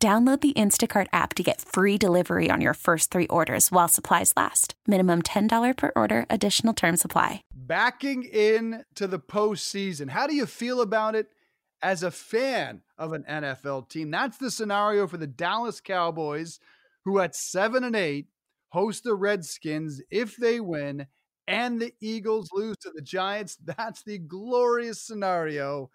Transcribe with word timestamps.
Download 0.00 0.40
the 0.40 0.52
Instacart 0.52 1.08
app 1.12 1.34
to 1.34 1.42
get 1.42 1.60
free 1.60 1.98
delivery 1.98 2.50
on 2.52 2.60
your 2.60 2.74
first 2.74 3.10
three 3.10 3.26
orders 3.26 3.72
while 3.72 3.88
supplies 3.88 4.32
last. 4.36 4.74
Minimum 4.86 5.22
$10 5.22 5.76
per 5.76 5.90
order, 5.96 6.24
additional 6.30 6.72
term 6.72 6.96
supply. 6.96 7.42
Backing 7.52 8.22
in 8.22 8.84
to 8.94 9.08
the 9.08 9.18
postseason. 9.18 10.10
How 10.10 10.28
do 10.28 10.36
you 10.36 10.46
feel 10.46 10.82
about 10.82 11.16
it 11.16 11.30
as 11.82 12.04
a 12.04 12.12
fan 12.12 12.82
of 12.96 13.12
an 13.12 13.24
NFL 13.28 13.88
team? 13.88 14.12
That's 14.12 14.38
the 14.38 14.52
scenario 14.52 15.08
for 15.08 15.16
the 15.16 15.26
Dallas 15.26 15.80
Cowboys, 15.80 16.60
who 17.04 17.18
at 17.18 17.34
seven 17.34 17.82
and 17.82 17.96
eight 17.96 18.28
host 18.68 19.02
the 19.02 19.16
Redskins 19.16 20.00
if 20.12 20.36
they 20.36 20.60
win, 20.60 21.08
and 21.48 21.80
the 21.80 21.92
Eagles 22.00 22.50
lose 22.52 22.76
to 22.82 22.92
the 22.94 23.02
Giants. 23.02 23.58
That's 23.64 24.04
the 24.04 24.18
glorious 24.18 25.02
scenario 25.02 25.90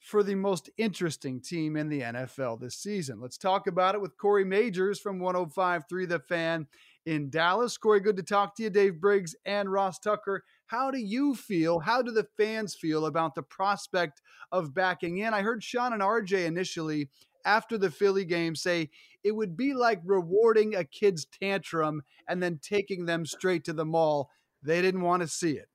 for 0.00 0.22
the 0.22 0.34
most 0.34 0.70
interesting 0.76 1.40
team 1.40 1.76
in 1.76 1.88
the 1.88 2.00
NFL 2.00 2.60
this 2.60 2.76
season. 2.76 3.20
Let's 3.20 3.38
talk 3.38 3.66
about 3.66 3.94
it 3.94 4.00
with 4.00 4.16
Corey 4.16 4.44
Majors 4.44 5.00
from 5.00 5.18
105.3 5.18 6.08
The 6.08 6.20
Fan 6.20 6.66
in 7.04 7.30
Dallas. 7.30 7.76
Corey, 7.76 8.00
good 8.00 8.16
to 8.16 8.22
talk 8.22 8.54
to 8.56 8.62
you. 8.62 8.70
Dave 8.70 9.00
Briggs 9.00 9.34
and 9.44 9.70
Ross 9.72 9.98
Tucker. 9.98 10.44
How 10.66 10.90
do 10.90 10.98
you 10.98 11.34
feel? 11.34 11.80
How 11.80 12.02
do 12.02 12.10
the 12.10 12.28
fans 12.36 12.74
feel 12.74 13.06
about 13.06 13.34
the 13.34 13.42
prospect 13.42 14.22
of 14.52 14.74
backing 14.74 15.18
in? 15.18 15.34
I 15.34 15.42
heard 15.42 15.64
Shan 15.64 15.92
and 15.92 16.02
RJ 16.02 16.46
initially 16.46 17.08
after 17.44 17.78
the 17.78 17.90
Philly 17.90 18.24
game 18.24 18.54
say 18.54 18.90
it 19.24 19.32
would 19.32 19.56
be 19.56 19.74
like 19.74 20.00
rewarding 20.04 20.74
a 20.74 20.84
kid's 20.84 21.24
tantrum 21.24 22.02
and 22.28 22.42
then 22.42 22.60
taking 22.62 23.06
them 23.06 23.24
straight 23.26 23.64
to 23.64 23.72
the 23.72 23.84
mall. 23.86 24.30
They 24.62 24.82
didn't 24.82 25.02
want 25.02 25.22
to 25.22 25.28
see 25.28 25.52
it. 25.52 25.68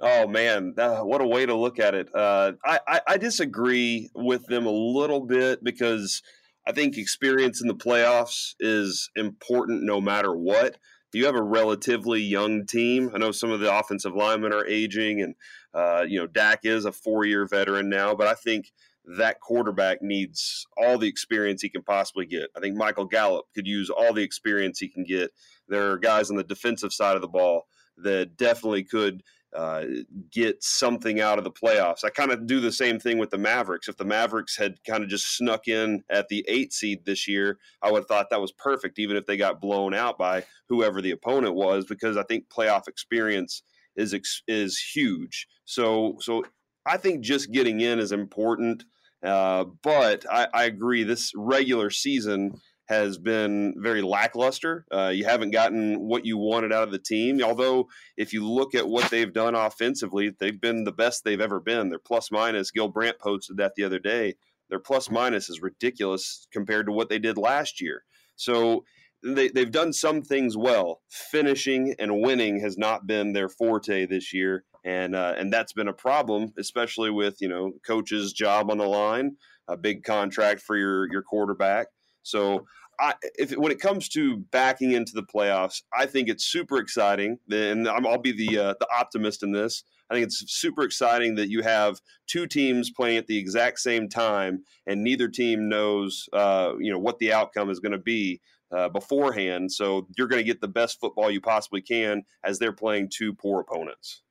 Oh 0.00 0.28
man, 0.28 0.74
uh, 0.78 1.00
what 1.00 1.20
a 1.20 1.26
way 1.26 1.44
to 1.44 1.56
look 1.56 1.80
at 1.80 1.94
it. 1.94 2.08
Uh, 2.14 2.52
I, 2.64 2.78
I, 2.86 3.00
I 3.08 3.16
disagree 3.16 4.10
with 4.14 4.46
them 4.46 4.66
a 4.66 4.70
little 4.70 5.26
bit 5.26 5.64
because 5.64 6.22
I 6.66 6.72
think 6.72 6.96
experience 6.96 7.60
in 7.60 7.66
the 7.66 7.74
playoffs 7.74 8.54
is 8.60 9.10
important 9.16 9.82
no 9.82 10.00
matter 10.00 10.32
what. 10.36 10.76
You 11.12 11.24
have 11.24 11.34
a 11.34 11.42
relatively 11.42 12.20
young 12.20 12.66
team. 12.66 13.10
I 13.14 13.18
know 13.18 13.32
some 13.32 13.50
of 13.50 13.60
the 13.60 13.76
offensive 13.76 14.14
linemen 14.14 14.52
are 14.52 14.66
aging, 14.66 15.22
and 15.22 15.34
uh, 15.74 16.04
you 16.06 16.20
know 16.20 16.26
Dak 16.26 16.60
is 16.64 16.84
a 16.84 16.92
four-year 16.92 17.46
veteran 17.46 17.88
now, 17.88 18.14
but 18.14 18.26
I 18.26 18.34
think 18.34 18.72
that 19.16 19.40
quarterback 19.40 20.02
needs 20.02 20.66
all 20.76 20.98
the 20.98 21.08
experience 21.08 21.62
he 21.62 21.70
can 21.70 21.82
possibly 21.82 22.26
get. 22.26 22.50
I 22.54 22.60
think 22.60 22.76
Michael 22.76 23.06
Gallup 23.06 23.46
could 23.54 23.66
use 23.66 23.88
all 23.88 24.12
the 24.12 24.22
experience 24.22 24.78
he 24.78 24.88
can 24.88 25.02
get. 25.02 25.30
There 25.66 25.90
are 25.90 25.98
guys 25.98 26.30
on 26.30 26.36
the 26.36 26.44
defensive 26.44 26.92
side 26.92 27.16
of 27.16 27.22
the 27.22 27.28
ball 27.28 27.66
that 27.96 28.36
definitely 28.36 28.84
could 28.84 29.22
uh, 29.58 29.84
get 30.30 30.62
something 30.62 31.20
out 31.20 31.36
of 31.36 31.42
the 31.42 31.50
playoffs. 31.50 32.04
I 32.04 32.10
kind 32.10 32.30
of 32.30 32.46
do 32.46 32.60
the 32.60 32.70
same 32.70 33.00
thing 33.00 33.18
with 33.18 33.30
the 33.30 33.38
Mavericks. 33.38 33.88
If 33.88 33.96
the 33.96 34.04
Mavericks 34.04 34.56
had 34.56 34.82
kind 34.84 35.02
of 35.02 35.10
just 35.10 35.36
snuck 35.36 35.66
in 35.66 36.04
at 36.08 36.28
the 36.28 36.44
eight 36.46 36.72
seed 36.72 37.04
this 37.04 37.26
year, 37.26 37.58
I 37.82 37.90
would 37.90 38.02
have 38.02 38.06
thought 38.06 38.30
that 38.30 38.40
was 38.40 38.52
perfect, 38.52 39.00
even 39.00 39.16
if 39.16 39.26
they 39.26 39.36
got 39.36 39.60
blown 39.60 39.94
out 39.94 40.16
by 40.16 40.44
whoever 40.68 41.02
the 41.02 41.10
opponent 41.10 41.56
was, 41.56 41.86
because 41.86 42.16
I 42.16 42.22
think 42.22 42.48
playoff 42.48 42.86
experience 42.86 43.62
is 43.96 44.14
is 44.46 44.78
huge. 44.78 45.48
So 45.64 46.18
so 46.20 46.44
I 46.86 46.96
think 46.96 47.22
just 47.24 47.50
getting 47.50 47.80
in 47.80 47.98
is 47.98 48.12
important. 48.12 48.84
Uh, 49.24 49.64
but 49.82 50.24
I, 50.30 50.46
I 50.54 50.64
agree, 50.66 51.02
this 51.02 51.32
regular 51.34 51.90
season 51.90 52.60
has 52.88 53.18
been 53.18 53.74
very 53.76 54.00
lackluster. 54.00 54.86
Uh, 54.90 55.08
you 55.08 55.26
haven't 55.26 55.50
gotten 55.50 56.00
what 56.00 56.24
you 56.24 56.38
wanted 56.38 56.72
out 56.72 56.84
of 56.84 56.90
the 56.90 56.98
team. 56.98 57.42
Although, 57.42 57.88
if 58.16 58.32
you 58.32 58.48
look 58.48 58.74
at 58.74 58.88
what 58.88 59.10
they've 59.10 59.32
done 59.32 59.54
offensively, 59.54 60.34
they've 60.40 60.60
been 60.60 60.84
the 60.84 60.92
best 60.92 61.22
they've 61.22 61.40
ever 61.40 61.60
been. 61.60 61.90
Their 61.90 61.98
plus 61.98 62.30
minus, 62.30 62.70
Gil 62.70 62.88
Brandt 62.88 63.18
posted 63.18 63.58
that 63.58 63.74
the 63.76 63.84
other 63.84 63.98
day. 63.98 64.36
Their 64.70 64.78
plus 64.78 65.10
minus 65.10 65.50
is 65.50 65.60
ridiculous 65.60 66.46
compared 66.50 66.86
to 66.86 66.92
what 66.92 67.10
they 67.10 67.18
did 67.18 67.36
last 67.36 67.80
year. 67.80 68.04
So 68.36 68.84
they, 69.22 69.48
they've 69.48 69.70
done 69.70 69.92
some 69.92 70.22
things 70.22 70.56
well. 70.56 71.02
Finishing 71.10 71.94
and 71.98 72.22
winning 72.22 72.60
has 72.60 72.78
not 72.78 73.06
been 73.06 73.34
their 73.34 73.50
forte 73.50 74.06
this 74.06 74.32
year, 74.32 74.64
and 74.84 75.14
uh, 75.14 75.34
and 75.36 75.52
that's 75.52 75.74
been 75.74 75.88
a 75.88 75.92
problem, 75.92 76.54
especially 76.58 77.10
with 77.10 77.36
you 77.40 77.48
know 77.48 77.72
coach's 77.86 78.32
job 78.32 78.70
on 78.70 78.78
the 78.78 78.86
line, 78.86 79.36
a 79.68 79.76
big 79.76 80.04
contract 80.04 80.62
for 80.62 80.76
your 80.76 81.10
your 81.12 81.22
quarterback. 81.22 81.88
So 82.28 82.66
I, 83.00 83.14
if 83.38 83.52
when 83.52 83.72
it 83.72 83.80
comes 83.80 84.08
to 84.10 84.38
backing 84.50 84.92
into 84.92 85.12
the 85.14 85.22
playoffs, 85.22 85.82
I 85.96 86.06
think 86.06 86.28
it's 86.28 86.44
super 86.44 86.78
exciting, 86.78 87.38
and 87.50 87.88
I'll 87.88 88.18
be 88.18 88.32
the 88.32 88.58
uh, 88.58 88.74
the 88.80 88.88
optimist 88.96 89.42
in 89.42 89.52
this. 89.52 89.84
I 90.10 90.14
think 90.14 90.26
it's 90.26 90.44
super 90.48 90.82
exciting 90.82 91.34
that 91.36 91.50
you 91.50 91.62
have 91.62 92.00
two 92.26 92.46
teams 92.46 92.90
playing 92.90 93.18
at 93.18 93.26
the 93.26 93.36
exact 93.36 93.78
same 93.78 94.08
time, 94.08 94.64
and 94.86 95.04
neither 95.04 95.28
team 95.28 95.68
knows, 95.68 96.28
uh, 96.32 96.72
you 96.78 96.90
know, 96.90 96.98
what 96.98 97.18
the 97.18 97.32
outcome 97.32 97.70
is 97.70 97.78
going 97.78 97.92
to 97.92 97.98
be 97.98 98.40
uh, 98.74 98.88
beforehand. 98.88 99.70
So 99.70 100.06
you're 100.16 100.28
going 100.28 100.40
to 100.40 100.46
get 100.46 100.60
the 100.60 100.68
best 100.68 100.98
football 100.98 101.30
you 101.30 101.40
possibly 101.40 101.82
can 101.82 102.24
as 102.42 102.58
they're 102.58 102.72
playing 102.72 103.10
two 103.12 103.34
poor 103.34 103.60
opponents. 103.60 104.22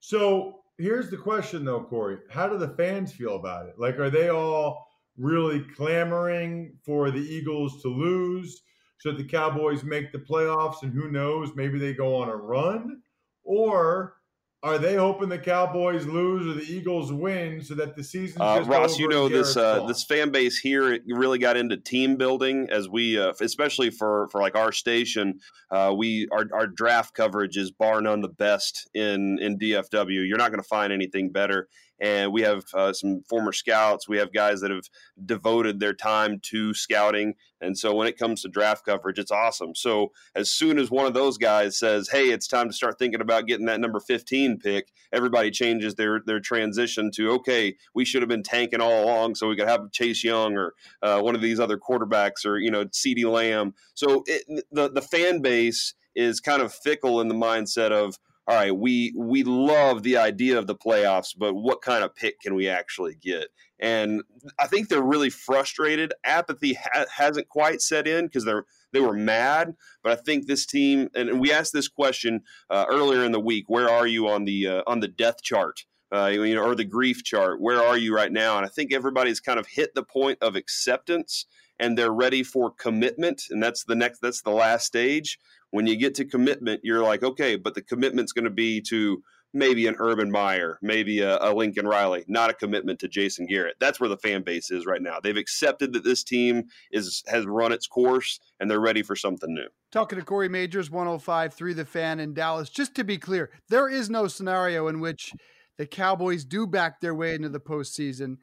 So 0.00 0.60
here's 0.78 1.10
the 1.10 1.18
question, 1.18 1.64
though, 1.64 1.84
Corey: 1.84 2.18
How 2.30 2.48
do 2.48 2.58
the 2.58 2.68
fans 2.68 3.12
feel 3.12 3.36
about 3.36 3.66
it? 3.66 3.74
Like, 3.78 3.98
are 3.98 4.10
they 4.10 4.30
all 4.30 4.89
really 5.16 5.60
clamoring 5.76 6.76
for 6.84 7.10
the 7.10 7.20
Eagles 7.20 7.82
to 7.82 7.88
lose 7.88 8.62
so 9.00 9.12
the 9.12 9.24
Cowboys 9.24 9.82
make 9.82 10.12
the 10.12 10.18
playoffs 10.18 10.82
and 10.82 10.92
who 10.92 11.10
knows, 11.10 11.52
maybe 11.56 11.78
they 11.78 11.94
go 11.94 12.16
on 12.16 12.28
a 12.28 12.36
run? 12.36 13.00
Or 13.42 14.16
are 14.62 14.76
they 14.76 14.94
hoping 14.94 15.30
the 15.30 15.38
Cowboys 15.38 16.04
lose 16.04 16.46
or 16.46 16.52
the 16.60 16.70
Eagles 16.70 17.10
win 17.10 17.62
so 17.62 17.74
that 17.76 17.96
the 17.96 18.04
season? 18.04 18.42
Uh, 18.42 18.62
Ross, 18.66 18.98
you 18.98 19.08
know 19.08 19.26
this 19.26 19.56
uh, 19.56 19.86
this 19.86 20.04
fan 20.04 20.30
base 20.30 20.58
here 20.58 20.98
really 21.08 21.38
got 21.38 21.56
into 21.56 21.78
team 21.78 22.16
building 22.16 22.68
as 22.70 22.90
we, 22.90 23.18
uh, 23.18 23.32
especially 23.40 23.88
for 23.88 24.28
for 24.28 24.42
like 24.42 24.54
our 24.54 24.70
station, 24.70 25.40
uh, 25.70 25.94
we 25.96 26.28
our, 26.30 26.44
our 26.52 26.66
draft 26.66 27.14
coverage 27.14 27.56
is 27.56 27.70
bar 27.70 28.02
none 28.02 28.20
the 28.20 28.28
best 28.28 28.86
in 28.92 29.38
in 29.40 29.58
DFW. 29.58 30.28
You're 30.28 30.36
not 30.36 30.50
going 30.50 30.62
to 30.62 30.68
find 30.68 30.92
anything 30.92 31.30
better 31.30 31.68
and 32.00 32.32
we 32.32 32.42
have 32.42 32.64
uh, 32.74 32.92
some 32.92 33.22
former 33.28 33.52
scouts. 33.52 34.08
We 34.08 34.18
have 34.18 34.32
guys 34.32 34.60
that 34.60 34.70
have 34.70 34.88
devoted 35.24 35.80
their 35.80 35.92
time 35.92 36.40
to 36.44 36.74
scouting, 36.74 37.34
and 37.60 37.78
so 37.78 37.94
when 37.94 38.06
it 38.06 38.18
comes 38.18 38.42
to 38.42 38.48
draft 38.48 38.84
coverage, 38.84 39.18
it's 39.18 39.30
awesome. 39.30 39.74
So 39.74 40.12
as 40.34 40.50
soon 40.50 40.78
as 40.78 40.90
one 40.90 41.06
of 41.06 41.14
those 41.14 41.38
guys 41.38 41.78
says, 41.78 42.08
"Hey, 42.08 42.30
it's 42.30 42.48
time 42.48 42.68
to 42.68 42.74
start 42.74 42.98
thinking 42.98 43.20
about 43.20 43.46
getting 43.46 43.66
that 43.66 43.80
number 43.80 44.00
15 44.00 44.58
pick," 44.58 44.90
everybody 45.12 45.50
changes 45.50 45.94
their 45.94 46.20
their 46.24 46.40
transition 46.40 47.10
to, 47.12 47.30
"Okay, 47.32 47.76
we 47.94 48.04
should 48.04 48.22
have 48.22 48.28
been 48.28 48.42
tanking 48.42 48.80
all 48.80 49.04
along, 49.04 49.34
so 49.34 49.48
we 49.48 49.56
could 49.56 49.68
have 49.68 49.92
Chase 49.92 50.24
Young 50.24 50.56
or 50.56 50.74
uh, 51.02 51.20
one 51.20 51.34
of 51.34 51.42
these 51.42 51.60
other 51.60 51.78
quarterbacks, 51.78 52.44
or 52.46 52.58
you 52.58 52.70
know, 52.70 52.84
CeeDee 52.86 53.30
Lamb." 53.30 53.74
So 53.94 54.24
it, 54.26 54.64
the 54.70 54.90
the 54.90 55.02
fan 55.02 55.40
base 55.40 55.94
is 56.14 56.40
kind 56.40 56.62
of 56.62 56.72
fickle 56.72 57.20
in 57.20 57.28
the 57.28 57.34
mindset 57.34 57.92
of 57.92 58.18
all 58.50 58.56
right, 58.56 58.76
we 58.76 59.12
we 59.16 59.44
love 59.44 60.02
the 60.02 60.16
idea 60.16 60.58
of 60.58 60.66
the 60.66 60.74
playoffs, 60.74 61.36
but 61.38 61.54
what 61.54 61.82
kind 61.82 62.02
of 62.02 62.16
pick 62.16 62.40
can 62.40 62.56
we 62.56 62.68
actually 62.68 63.14
get? 63.14 63.46
And 63.78 64.22
I 64.58 64.66
think 64.66 64.88
they're 64.88 65.00
really 65.00 65.30
frustrated. 65.30 66.12
Apathy 66.24 66.74
ha- 66.74 67.04
hasn't 67.14 67.48
quite 67.48 67.80
set 67.80 68.08
in 68.08 68.26
because 68.26 68.44
they're 68.44 68.66
they 68.92 68.98
were 68.98 69.12
mad. 69.12 69.76
But 70.02 70.18
I 70.18 70.20
think 70.20 70.48
this 70.48 70.66
team, 70.66 71.10
and 71.14 71.38
we 71.38 71.52
asked 71.52 71.72
this 71.72 71.86
question 71.86 72.40
uh, 72.68 72.86
earlier 72.90 73.24
in 73.24 73.30
the 73.30 73.38
week: 73.38 73.66
Where 73.68 73.88
are 73.88 74.08
you 74.08 74.26
on 74.26 74.46
the 74.46 74.66
uh, 74.66 74.82
on 74.84 74.98
the 74.98 75.08
death 75.08 75.42
chart? 75.42 75.84
Uh, 76.12 76.26
you 76.26 76.56
know, 76.56 76.64
or 76.64 76.74
the 76.74 76.84
grief 76.84 77.22
chart? 77.22 77.60
Where 77.60 77.80
are 77.80 77.96
you 77.96 78.12
right 78.12 78.32
now? 78.32 78.56
And 78.56 78.66
I 78.66 78.68
think 78.68 78.92
everybody's 78.92 79.38
kind 79.38 79.60
of 79.60 79.68
hit 79.68 79.94
the 79.94 80.02
point 80.02 80.38
of 80.42 80.56
acceptance 80.56 81.46
and 81.78 81.96
they're 81.96 82.12
ready 82.12 82.42
for 82.42 82.70
commitment 82.70 83.44
and 83.50 83.62
that's 83.62 83.84
the 83.84 83.94
next 83.94 84.20
that's 84.20 84.42
the 84.42 84.50
last 84.50 84.86
stage 84.86 85.38
when 85.70 85.86
you 85.86 85.96
get 85.96 86.14
to 86.16 86.24
commitment, 86.24 86.80
you're 86.82 87.02
like, 87.02 87.22
okay, 87.22 87.56
but 87.56 87.74
the 87.74 87.82
commitment's 87.82 88.32
going 88.32 88.44
to 88.44 88.50
be 88.50 88.80
to 88.82 89.22
maybe 89.52 89.86
an 89.88 89.96
Urban 89.98 90.30
Meyer, 90.30 90.78
maybe 90.80 91.20
a, 91.20 91.36
a, 91.38 91.52
Lincoln 91.52 91.86
Riley, 91.86 92.24
not 92.28 92.50
a 92.50 92.54
commitment 92.54 93.00
to 93.00 93.08
Jason 93.08 93.46
Garrett. 93.46 93.74
That's 93.80 93.98
where 93.98 94.08
the 94.08 94.16
fan 94.16 94.42
base 94.42 94.70
is 94.70 94.86
right 94.86 95.02
now. 95.02 95.18
They've 95.20 95.36
accepted 95.36 95.92
that 95.92 96.04
this 96.04 96.22
team 96.22 96.64
is 96.92 97.24
has 97.26 97.46
run 97.46 97.72
its 97.72 97.88
course 97.88 98.38
and 98.60 98.70
they're 98.70 98.80
ready 98.80 99.02
for 99.02 99.16
something 99.16 99.52
new. 99.52 99.66
Talking 99.90 100.20
to 100.20 100.24
Corey 100.24 100.48
Majors, 100.48 100.90
105 100.90 101.52
through 101.52 101.74
the 101.74 101.84
fan 101.84 102.20
in 102.20 102.32
Dallas. 102.32 102.68
Just 102.68 102.94
to 102.94 103.04
be 103.04 103.18
clear, 103.18 103.50
there 103.68 103.88
is 103.88 104.08
no 104.08 104.28
scenario 104.28 104.86
in 104.86 105.00
which 105.00 105.32
the 105.78 105.86
Cowboys 105.86 106.44
do 106.44 106.66
back 106.66 107.00
their 107.00 107.14
way 107.14 107.34
into 107.34 107.48
the 107.48 107.58
postseason 107.58 108.36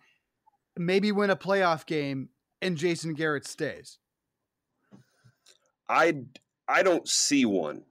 maybe 0.77 1.11
win 1.11 1.29
a 1.29 1.35
playoff 1.35 1.85
game 1.85 2.29
and 2.61 2.77
Jason 2.77 3.13
Garrett 3.13 3.45
stays? 3.45 3.99
I 5.89 6.23
I 6.67 6.83
don't 6.83 7.07
see 7.07 7.45
one. 7.45 7.83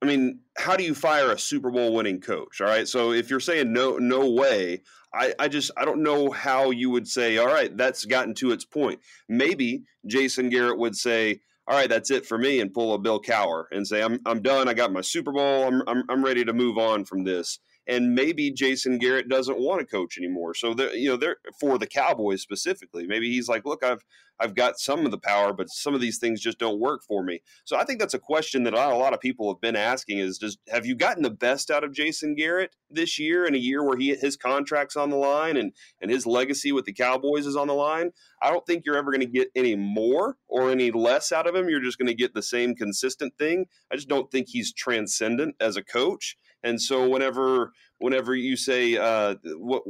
I 0.00 0.06
mean, 0.06 0.40
how 0.56 0.76
do 0.76 0.84
you 0.84 0.94
fire 0.94 1.32
a 1.32 1.38
Super 1.38 1.70
Bowl 1.70 1.94
winning 1.94 2.20
coach? 2.20 2.60
All 2.60 2.68
right. 2.68 2.86
So 2.86 3.12
if 3.12 3.30
you're 3.30 3.40
saying 3.40 3.72
no, 3.72 3.96
no 3.98 4.30
way, 4.30 4.82
I, 5.12 5.34
I 5.38 5.48
just 5.48 5.70
I 5.76 5.84
don't 5.84 6.02
know 6.02 6.30
how 6.30 6.70
you 6.70 6.90
would 6.90 7.08
say, 7.08 7.38
all 7.38 7.46
right, 7.46 7.74
that's 7.76 8.04
gotten 8.04 8.34
to 8.34 8.52
its 8.52 8.64
point. 8.64 9.00
Maybe 9.28 9.82
Jason 10.06 10.50
Garrett 10.50 10.78
would 10.78 10.94
say, 10.96 11.40
all 11.66 11.76
right, 11.76 11.88
that's 11.88 12.10
it 12.10 12.26
for 12.26 12.38
me, 12.38 12.60
and 12.60 12.72
pull 12.72 12.94
a 12.94 12.98
Bill 12.98 13.20
Cowher 13.20 13.64
and 13.72 13.86
say, 13.86 14.02
I'm 14.02 14.20
I'm 14.26 14.42
done. 14.42 14.68
I 14.68 14.74
got 14.74 14.92
my 14.92 15.00
Super 15.00 15.32
Bowl. 15.32 15.66
I'm 15.66 15.82
I'm, 15.86 16.04
I'm 16.08 16.24
ready 16.24 16.44
to 16.44 16.52
move 16.52 16.78
on 16.78 17.04
from 17.04 17.24
this 17.24 17.58
and 17.88 18.14
maybe 18.14 18.50
Jason 18.50 18.98
Garrett 18.98 19.28
doesn't 19.28 19.58
want 19.58 19.80
to 19.80 19.86
coach 19.86 20.18
anymore. 20.18 20.54
So 20.54 20.74
they're, 20.74 20.94
you 20.94 21.08
know, 21.08 21.16
they're 21.16 21.38
for 21.58 21.78
the 21.78 21.86
Cowboys 21.86 22.42
specifically. 22.42 23.06
Maybe 23.06 23.32
he's 23.32 23.48
like, 23.48 23.64
look, 23.64 23.82
I've 23.82 24.04
I've 24.40 24.54
got 24.54 24.78
some 24.78 25.04
of 25.04 25.10
the 25.10 25.18
power, 25.18 25.52
but 25.52 25.68
some 25.68 25.94
of 25.94 26.00
these 26.00 26.18
things 26.18 26.40
just 26.40 26.58
don't 26.58 26.78
work 26.78 27.02
for 27.02 27.24
me. 27.24 27.40
So 27.64 27.76
I 27.76 27.84
think 27.84 27.98
that's 27.98 28.14
a 28.14 28.20
question 28.20 28.62
that 28.64 28.74
a 28.74 28.94
lot 28.94 29.12
of 29.12 29.20
people 29.20 29.52
have 29.52 29.60
been 29.60 29.74
asking: 29.74 30.18
is 30.18 30.38
just 30.38 30.58
have 30.68 30.86
you 30.86 30.94
gotten 30.94 31.22
the 31.22 31.30
best 31.30 31.70
out 31.70 31.82
of 31.82 31.92
Jason 31.92 32.34
Garrett 32.34 32.76
this 32.90 33.18
year 33.18 33.46
in 33.46 33.54
a 33.54 33.58
year 33.58 33.82
where 33.82 33.96
he 33.96 34.14
his 34.14 34.36
contract's 34.36 34.96
on 34.96 35.10
the 35.10 35.16
line 35.16 35.56
and 35.56 35.72
and 36.00 36.10
his 36.10 36.26
legacy 36.26 36.72
with 36.72 36.84
the 36.84 36.92
Cowboys 36.92 37.46
is 37.46 37.56
on 37.56 37.66
the 37.66 37.74
line? 37.74 38.12
I 38.40 38.50
don't 38.50 38.66
think 38.66 38.84
you're 38.84 38.98
ever 38.98 39.10
going 39.10 39.20
to 39.20 39.26
get 39.26 39.48
any 39.56 39.74
more 39.74 40.36
or 40.46 40.70
any 40.70 40.90
less 40.90 41.32
out 41.32 41.48
of 41.48 41.54
him. 41.54 41.68
You're 41.68 41.82
just 41.82 41.98
going 41.98 42.06
to 42.06 42.14
get 42.14 42.34
the 42.34 42.42
same 42.42 42.74
consistent 42.74 43.32
thing. 43.38 43.66
I 43.90 43.96
just 43.96 44.08
don't 44.08 44.30
think 44.30 44.48
he's 44.50 44.72
transcendent 44.72 45.56
as 45.58 45.76
a 45.76 45.82
coach. 45.82 46.36
And 46.62 46.80
so 46.80 47.08
whenever 47.08 47.72
whenever 47.98 48.34
you 48.34 48.56
say 48.56 48.96
uh, 48.96 49.36
what 49.56 49.82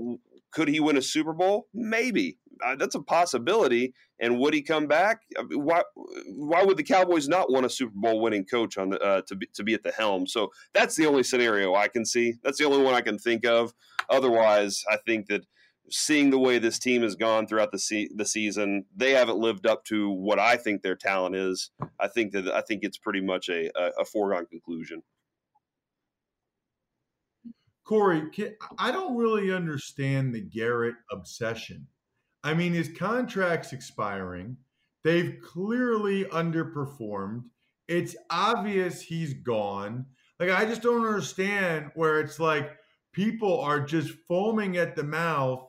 could 0.50 0.68
he 0.68 0.80
win 0.80 0.96
a 0.96 1.02
Super 1.02 1.32
Bowl? 1.32 1.66
Maybe 1.74 2.38
uh, 2.64 2.76
that's 2.76 2.94
a 2.94 3.02
possibility. 3.02 3.94
And 4.20 4.38
would 4.38 4.52
he 4.52 4.62
come 4.62 4.86
back? 4.86 5.22
Why 5.50 5.82
why 6.26 6.64
would 6.64 6.76
the 6.76 6.82
Cowboys 6.82 7.28
not 7.28 7.50
want 7.52 7.66
a 7.66 7.70
Super 7.70 7.94
Bowl 7.94 8.20
winning 8.20 8.44
coach 8.44 8.76
on 8.76 8.90
the 8.90 9.00
uh, 9.00 9.22
to 9.28 9.36
be 9.36 9.46
to 9.54 9.62
be 9.62 9.74
at 9.74 9.82
the 9.82 9.92
helm? 9.92 10.26
So 10.26 10.50
that's 10.74 10.96
the 10.96 11.06
only 11.06 11.22
scenario 11.22 11.74
I 11.74 11.88
can 11.88 12.04
see. 12.04 12.34
That's 12.42 12.58
the 12.58 12.64
only 12.64 12.82
one 12.82 12.94
I 12.94 13.00
can 13.00 13.18
think 13.18 13.46
of. 13.46 13.72
Otherwise, 14.10 14.84
I 14.90 14.96
think 15.06 15.26
that 15.28 15.46
seeing 15.90 16.30
the 16.30 16.38
way 16.38 16.58
this 16.58 16.78
team 16.78 17.02
has 17.02 17.14
gone 17.14 17.46
throughout 17.46 17.72
the 17.72 17.78
se- 17.78 18.10
the 18.14 18.26
season, 18.26 18.86
they 18.94 19.12
haven't 19.12 19.38
lived 19.38 19.66
up 19.66 19.84
to 19.84 20.10
what 20.10 20.38
I 20.38 20.56
think 20.56 20.82
their 20.82 20.96
talent 20.96 21.36
is. 21.36 21.70
I 22.00 22.08
think 22.08 22.32
that 22.32 22.48
I 22.48 22.62
think 22.62 22.80
it's 22.82 22.98
pretty 22.98 23.20
much 23.20 23.48
a, 23.48 23.70
a, 23.78 23.90
a 24.00 24.04
foregone 24.04 24.46
conclusion. 24.46 25.02
Corey, 27.88 28.24
I 28.78 28.92
don't 28.92 29.16
really 29.16 29.50
understand 29.50 30.34
the 30.34 30.42
Garrett 30.42 30.96
obsession. 31.10 31.86
I 32.44 32.52
mean, 32.52 32.74
his 32.74 32.90
contract's 32.90 33.72
expiring. 33.72 34.58
They've 35.04 35.38
clearly 35.42 36.26
underperformed. 36.26 37.44
It's 37.88 38.14
obvious 38.28 39.00
he's 39.00 39.32
gone. 39.32 40.04
Like, 40.38 40.50
I 40.50 40.66
just 40.66 40.82
don't 40.82 41.06
understand 41.06 41.90
where 41.94 42.20
it's 42.20 42.38
like 42.38 42.76
people 43.12 43.58
are 43.58 43.80
just 43.80 44.12
foaming 44.28 44.76
at 44.76 44.94
the 44.94 45.04
mouth 45.04 45.66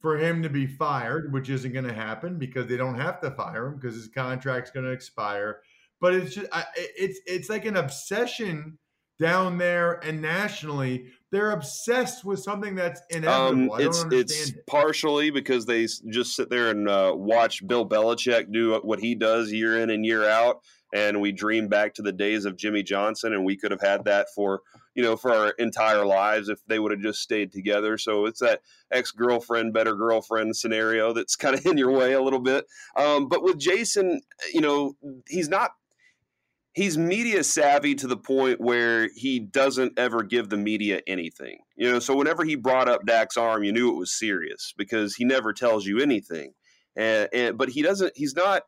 for 0.00 0.18
him 0.18 0.42
to 0.42 0.50
be 0.50 0.66
fired, 0.66 1.32
which 1.32 1.48
isn't 1.48 1.72
going 1.72 1.88
to 1.88 1.94
happen 1.94 2.38
because 2.38 2.66
they 2.66 2.76
don't 2.76 3.00
have 3.00 3.18
to 3.22 3.30
fire 3.30 3.68
him 3.68 3.76
because 3.76 3.94
his 3.94 4.08
contract's 4.08 4.70
going 4.70 4.84
to 4.84 4.92
expire. 4.92 5.60
But 6.02 6.12
it's 6.12 6.34
just, 6.34 6.48
it's 6.76 7.18
it's 7.26 7.48
like 7.48 7.64
an 7.64 7.78
obsession 7.78 8.76
down 9.18 9.58
there 9.58 9.94
and 10.04 10.20
nationally 10.20 11.06
they're 11.32 11.50
obsessed 11.50 12.24
with 12.24 12.38
something 12.38 12.74
that's 12.74 13.00
inevitable. 13.10 13.74
Um, 13.74 13.80
it's 13.80 14.04
it's 14.10 14.50
it. 14.50 14.66
partially 14.66 15.30
because 15.30 15.66
they 15.66 15.86
just 16.08 16.36
sit 16.36 16.50
there 16.50 16.70
and 16.70 16.88
uh, 16.88 17.12
watch 17.14 17.66
Bill 17.66 17.86
Belichick 17.86 18.52
do 18.52 18.74
what 18.82 19.00
he 19.00 19.14
does 19.14 19.52
year 19.52 19.80
in 19.80 19.90
and 19.90 20.04
year 20.06 20.28
out, 20.28 20.60
and 20.94 21.20
we 21.20 21.32
dream 21.32 21.68
back 21.68 21.94
to 21.94 22.02
the 22.02 22.12
days 22.12 22.44
of 22.44 22.56
Jimmy 22.56 22.82
Johnson, 22.82 23.32
and 23.32 23.44
we 23.44 23.56
could 23.56 23.70
have 23.70 23.80
had 23.80 24.04
that 24.04 24.28
for 24.34 24.62
you 24.94 25.02
know 25.02 25.16
for 25.16 25.34
our 25.34 25.50
entire 25.58 26.06
lives 26.06 26.48
if 26.48 26.64
they 26.66 26.78
would 26.78 26.92
have 26.92 27.00
just 27.00 27.20
stayed 27.20 27.52
together. 27.52 27.98
So 27.98 28.26
it's 28.26 28.40
that 28.40 28.62
ex 28.92 29.10
girlfriend, 29.10 29.72
better 29.72 29.94
girlfriend 29.94 30.56
scenario 30.56 31.12
that's 31.12 31.36
kind 31.36 31.56
of 31.56 31.66
in 31.66 31.76
your 31.76 31.90
way 31.90 32.12
a 32.12 32.22
little 32.22 32.40
bit. 32.40 32.66
Um, 32.96 33.28
but 33.28 33.42
with 33.42 33.58
Jason, 33.58 34.20
you 34.54 34.60
know, 34.60 34.94
he's 35.28 35.48
not 35.48 35.72
he's 36.76 36.98
media 36.98 37.42
savvy 37.42 37.94
to 37.94 38.06
the 38.06 38.18
point 38.18 38.60
where 38.60 39.08
he 39.14 39.40
doesn't 39.40 39.98
ever 39.98 40.22
give 40.22 40.50
the 40.50 40.58
media 40.58 41.00
anything. 41.06 41.58
You 41.74 41.90
know, 41.90 41.98
so 41.98 42.14
whenever 42.14 42.44
he 42.44 42.54
brought 42.54 42.88
up 42.88 43.06
Dak's 43.06 43.38
arm, 43.38 43.64
you 43.64 43.72
knew 43.72 43.90
it 43.90 43.98
was 43.98 44.12
serious 44.12 44.74
because 44.76 45.16
he 45.16 45.24
never 45.24 45.52
tells 45.52 45.86
you 45.86 45.98
anything. 45.98 46.52
And, 46.94 47.28
and 47.32 47.58
but 47.58 47.70
he 47.70 47.82
doesn't. 47.82 48.12
He's 48.14 48.36
not. 48.36 48.62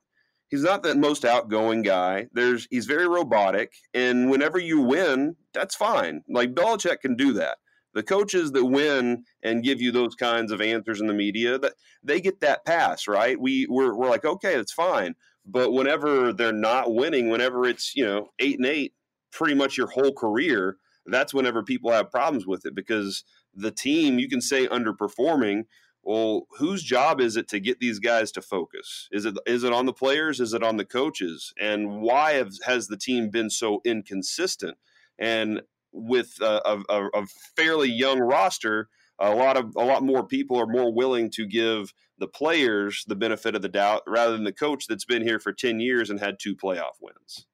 He's 0.49 0.63
not 0.63 0.83
the 0.83 0.95
most 0.95 1.27
outgoing 1.27 1.83
guy. 1.83 2.27
There's 2.33 2.67
he's 2.71 2.87
very 2.87 3.07
robotic, 3.07 3.75
and 3.93 4.31
whenever 4.31 4.59
you 4.59 4.81
win, 4.81 5.37
that's 5.53 5.75
fine. 5.75 6.23
Like 6.29 6.55
Belichick 6.55 7.01
can 7.01 7.17
do 7.17 7.35
that. 7.35 7.59
The 7.95 8.03
coaches 8.03 8.53
that 8.53 8.65
win 8.65 9.25
and 9.43 9.65
give 9.65 9.81
you 9.81 9.93
those 9.93 10.15
kinds 10.15 10.53
of 10.53 10.61
answers 10.61 11.01
in 11.01 11.07
the 11.07 11.15
media, 11.15 11.59
that 11.59 11.75
they 12.03 12.21
get 12.21 12.41
that 12.41 12.65
pass, 12.65 13.07
right? 13.07 13.39
We 13.39 13.67
we're, 13.69 13.95
we're 13.95 14.09
like, 14.09 14.25
okay, 14.25 14.57
that's 14.57 14.73
fine. 14.73 15.15
But 15.51 15.73
whenever 15.73 16.33
they're 16.33 16.53
not 16.53 16.95
winning, 16.95 17.31
whenever 17.31 17.65
it's, 17.65 17.97
you 17.97 18.05
know, 18.05 18.29
eight 18.39 18.59
and 18.59 18.67
eight, 18.67 18.93
pretty 19.33 19.55
much 19.55 19.79
your 19.79 19.87
whole 19.87 20.13
career, 20.13 20.77
that's 21.07 21.33
whenever 21.33 21.63
people 21.63 21.91
have 21.91 22.11
problems 22.11 22.47
with 22.47 22.67
it 22.67 22.75
because 22.75 23.25
the 23.55 23.71
team, 23.71 24.19
you 24.19 24.29
can 24.29 24.43
say 24.43 24.69
underperforming. 24.69 25.65
Well, 26.03 26.47
whose 26.59 26.83
job 26.83 27.21
is 27.21 27.37
it 27.37 27.49
to 27.49 27.61
get 27.61 27.81
these 27.81 27.99
guys 27.99 28.31
to 28.33 28.43
focus? 28.43 29.09
Is 29.11 29.25
it 29.25 29.37
is 29.47 29.65
it 29.65 29.73
on 29.73 29.87
the 29.87 29.93
players? 29.93 30.39
Is 30.39 30.53
it 30.53 30.63
on 30.63 30.77
the 30.77 30.85
coaches? 30.85 31.53
And 31.61 32.01
why 32.03 32.33
have, 32.33 32.53
has 32.65 32.89
the 32.89 32.97
team 32.97 33.31
been 33.31 33.51
so 33.51 33.81
inconsistent? 33.85 34.77
And 35.19 35.63
with 35.93 36.35
a, 36.41 36.79
a, 36.89 37.09
a 37.15 37.27
fairly 37.57 37.91
young 37.91 38.21
roster, 38.21 38.89
a 39.19 39.35
lot 39.35 39.57
of 39.57 39.75
a 39.77 39.85
lot 39.85 40.03
more 40.03 40.25
people 40.25 40.59
are 40.59 40.67
more 40.67 40.93
willing 40.93 41.31
to 41.31 41.47
give 41.47 41.93
the 42.19 42.29
players 42.29 43.05
the 43.07 43.17
benefit 43.17 43.55
of 43.55 43.63
the 43.63 43.69
doubt 43.69 44.03
rather 44.07 44.33
than 44.33 44.45
the 44.45 44.53
coach 44.53 44.87
that's 44.87 45.05
been 45.05 45.23
here 45.23 45.39
for 45.39 45.53
10 45.53 45.81
years 45.81 46.11
and 46.11 46.21
had 46.21 46.39
two 46.39 46.55
playoff 46.55 47.01
wins. 47.01 47.47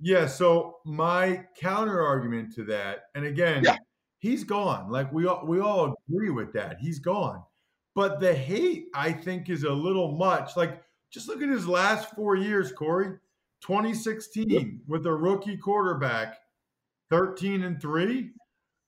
Yeah, 0.00 0.26
so 0.26 0.78
my 0.84 1.44
counter 1.58 2.02
argument 2.02 2.54
to 2.56 2.64
that, 2.64 3.04
and 3.14 3.24
again, 3.24 3.62
yeah. 3.64 3.76
he's 4.18 4.44
gone. 4.44 4.90
Like 4.90 5.12
we 5.12 5.26
all, 5.26 5.46
we 5.46 5.60
all 5.60 5.94
agree 6.08 6.30
with 6.30 6.52
that. 6.54 6.78
He's 6.80 6.98
gone. 6.98 7.42
But 7.94 8.18
the 8.20 8.34
hate, 8.34 8.86
I 8.92 9.12
think, 9.12 9.48
is 9.48 9.62
a 9.62 9.72
little 9.72 10.12
much. 10.16 10.56
Like, 10.56 10.82
just 11.12 11.28
look 11.28 11.42
at 11.42 11.48
his 11.48 11.68
last 11.68 12.10
four 12.14 12.34
years, 12.34 12.72
Corey. 12.72 13.18
2016 13.60 14.82
with 14.86 15.06
a 15.06 15.12
rookie 15.12 15.56
quarterback, 15.56 16.38
13 17.08 17.62
and 17.62 17.80
3 17.80 18.30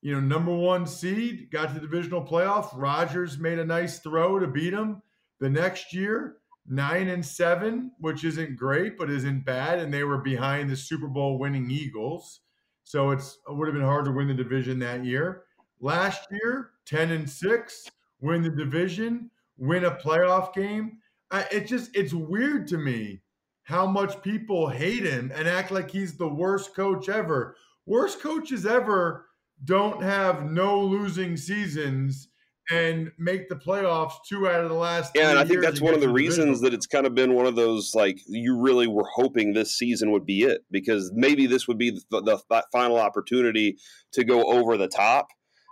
you 0.02 0.12
know, 0.12 0.20
number 0.20 0.54
one 0.54 0.86
seed, 0.86 1.50
got 1.50 1.68
to 1.68 1.74
the 1.74 1.80
divisional 1.80 2.24
playoff. 2.24 2.70
Rodgers 2.74 3.38
made 3.38 3.58
a 3.58 3.64
nice 3.64 3.98
throw 3.98 4.38
to 4.38 4.46
beat 4.46 4.72
him. 4.72 5.02
The 5.40 5.50
next 5.50 5.92
year, 5.92 6.36
nine 6.68 7.08
and 7.08 7.24
seven, 7.24 7.92
which 7.98 8.24
isn't 8.24 8.56
great, 8.56 8.98
but 8.98 9.10
isn't 9.10 9.44
bad. 9.44 9.78
And 9.78 9.92
they 9.92 10.04
were 10.04 10.18
behind 10.18 10.70
the 10.70 10.76
Super 10.76 11.08
Bowl 11.08 11.38
winning 11.38 11.70
Eagles. 11.70 12.40
So 12.84 13.10
it's 13.10 13.38
it 13.48 13.54
would 13.54 13.66
have 13.66 13.74
been 13.74 13.84
hard 13.84 14.04
to 14.04 14.12
win 14.12 14.28
the 14.28 14.34
division 14.34 14.78
that 14.80 15.04
year. 15.04 15.42
Last 15.80 16.26
year, 16.30 16.70
10 16.86 17.10
and 17.10 17.28
six, 17.28 17.90
win 18.20 18.42
the 18.42 18.50
division, 18.50 19.30
win 19.58 19.84
a 19.84 19.90
playoff 19.90 20.54
game. 20.54 20.98
It 21.32 21.66
just, 21.66 21.94
it's 21.94 22.14
weird 22.14 22.66
to 22.68 22.78
me 22.78 23.22
how 23.64 23.86
much 23.86 24.22
people 24.22 24.68
hate 24.68 25.02
him 25.02 25.32
and 25.34 25.48
act 25.48 25.72
like 25.72 25.90
he's 25.90 26.16
the 26.16 26.28
worst 26.28 26.74
coach 26.74 27.08
ever. 27.08 27.56
Worst 27.84 28.20
coaches 28.20 28.64
ever 28.64 29.26
don't 29.64 30.02
have 30.02 30.44
no 30.44 30.80
losing 30.80 31.36
seasons 31.36 32.28
and 32.70 33.12
make 33.16 33.48
the 33.48 33.54
playoffs 33.54 34.14
two 34.28 34.48
out 34.48 34.60
of 34.60 34.68
the 34.68 34.74
last. 34.74 35.12
Yeah, 35.14 35.30
and 35.30 35.38
I 35.38 35.44
think 35.44 35.62
that's 35.62 35.80
one 35.80 35.94
of 35.94 36.00
the 36.00 36.08
reasons 36.08 36.60
that 36.62 36.74
it's 36.74 36.86
kind 36.86 37.06
of 37.06 37.14
been 37.14 37.34
one 37.34 37.46
of 37.46 37.54
those 37.54 37.94
like 37.94 38.18
you 38.26 38.58
really 38.58 38.88
were 38.88 39.06
hoping 39.14 39.52
this 39.52 39.76
season 39.76 40.10
would 40.10 40.26
be 40.26 40.42
it 40.42 40.62
because 40.70 41.12
maybe 41.14 41.46
this 41.46 41.68
would 41.68 41.78
be 41.78 42.00
the, 42.10 42.20
the 42.22 42.62
final 42.72 42.98
opportunity 42.98 43.78
to 44.12 44.24
go 44.24 44.42
over 44.44 44.76
the 44.76 44.88
top. 44.88 45.28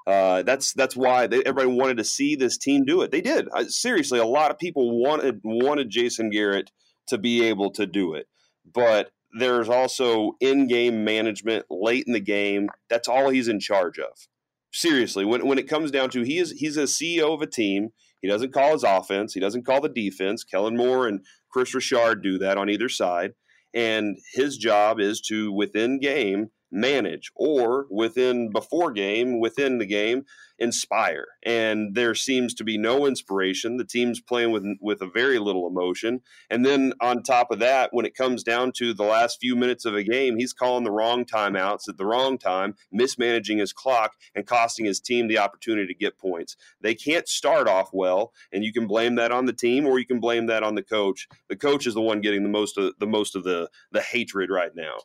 Uh, 0.07 0.43
that's 0.43 0.73
that's 0.75 0.97
why 0.97 1.27
they, 1.27 1.39
everybody 1.45 1.67
wanted 1.67 1.97
to 1.97 2.05
see 2.05 2.37
this 2.37 2.59
team 2.59 2.85
do 2.85 3.03
it. 3.03 3.11
They 3.11 3.23
did. 3.23 3.49
I, 3.55 3.65
seriously, 3.65 4.19
a 4.19 4.27
lot 4.27 4.51
of 4.51 4.59
people 4.59 5.01
wanted 5.03 5.41
wanted 5.43 5.91
Jason 5.91 6.31
Garrett 6.31 6.71
to 7.09 7.19
be 7.19 7.43
able 7.45 7.71
to 7.73 7.87
do 7.87 8.15
it, 8.15 8.27
but 8.73 9.11
there's 9.39 9.69
also 9.69 10.33
in-game 10.41 11.05
management 11.05 11.67
late 11.71 12.05
in 12.07 12.13
the 12.13 12.21
game. 12.21 12.69
That's 12.89 13.09
all 13.09 13.31
he's 13.31 13.49
in 13.49 13.61
charge 13.61 13.99
of. 13.99 14.29
Seriously, 14.73 15.25
when 15.25 15.47
when 15.47 15.59
it 15.59 15.69
comes 15.69 15.91
down 15.91 16.11
to 16.11 16.23
he 16.23 16.39
is 16.39 16.53
he's 16.53 16.77
a 16.77 16.85
CEO 16.85 17.33
of 17.33 17.43
a 17.43 17.47
team. 17.47 17.91
He 18.21 18.29
doesn't 18.29 18.55
call 18.55 18.73
his 18.73 18.85
offense. 18.85 19.35
He 19.35 19.41
doesn't 19.41 19.67
call 19.67 19.81
the 19.81 19.89
defense. 19.89 20.45
Kellen 20.45 20.77
Moore 20.77 21.07
and 21.07 21.21
Kris 21.53 21.75
Richard 21.75 22.23
do 22.23 22.39
that 22.39 22.57
on 22.57 22.71
either 22.71 22.89
side. 22.89 23.33
And 23.75 24.17
his 24.33 24.57
job 24.57 24.99
is 24.99 25.21
to 25.29 25.53
within 25.53 26.01
game 26.01 26.51
manage, 26.75 27.31
or 27.35 27.87
within 27.91 28.51
before 28.51 28.93
game, 28.93 29.41
within 29.41 29.79
the 29.79 29.87
game, 29.87 30.25
inspire. 30.59 31.27
And 31.43 31.95
there 31.95 32.15
seems 32.15 32.55
to 32.55 32.65
be 32.65 32.79
no 32.79 33.07
inspiration. 33.07 33.77
The 33.77 33.85
team's 33.85 34.21
playing 34.21 34.53
with 34.53 34.65
with 34.81 35.01
a 35.01 35.07
very 35.07 35.39
little 35.39 35.67
emotion. 35.67 36.21
And 36.51 36.65
then 36.65 36.93
on 37.01 37.23
top 37.23 37.51
of 37.51 37.59
that, 37.61 37.91
when 37.93 38.07
it 38.07 38.15
comes 38.15 38.43
down 38.43 38.73
to 38.77 38.93
the 38.93 39.05
last 39.05 39.39
few 39.41 39.57
minutes 39.57 39.85
of 39.85 39.95
a 39.95 40.03
game, 40.03 40.37
he's 40.37 40.53
calling 40.53 40.85
the 40.85 40.91
wrong 40.91 41.25
timeouts 41.25 41.89
at 41.89 41.97
the 41.97 42.07
wrong 42.07 42.39
time, 42.39 42.75
mismanaging 42.93 43.59
his 43.59 43.73
clock 43.73 44.13
and 44.35 44.47
costing 44.47 44.85
his 44.85 45.01
team 45.01 45.29
the 45.29 45.39
opportunity 45.39 45.87
to 45.87 45.99
get 45.99 46.19
points. 46.19 46.57
They 46.81 46.95
can't 46.95 47.29
start 47.29 47.69
off 47.69 47.91
well, 47.93 48.33
and 48.53 48.65
you 48.65 48.73
can 48.73 48.87
blame 48.87 49.15
that 49.17 49.33
on 49.33 49.47
the 49.47 49.53
team 49.53 49.87
or 49.87 49.99
you 49.99 50.07
can 50.07 50.21
blame 50.21 50.47
that 50.47 50.63
on 50.63 50.75
the 50.75 50.83
coach. 50.83 51.29
The 51.49 51.57
coach 51.57 51.87
is 51.87 51.95
the 51.95 52.01
one 52.01 52.21
getting 52.21 52.43
the 52.43 52.49
most 52.49 52.79
of 52.79 52.95
the 52.99 53.07
most 53.07 53.37
of 53.37 53.45
the 53.45 53.69
the 53.93 54.01
hatred 54.01 54.51
right 54.51 54.75
now. 54.75 54.97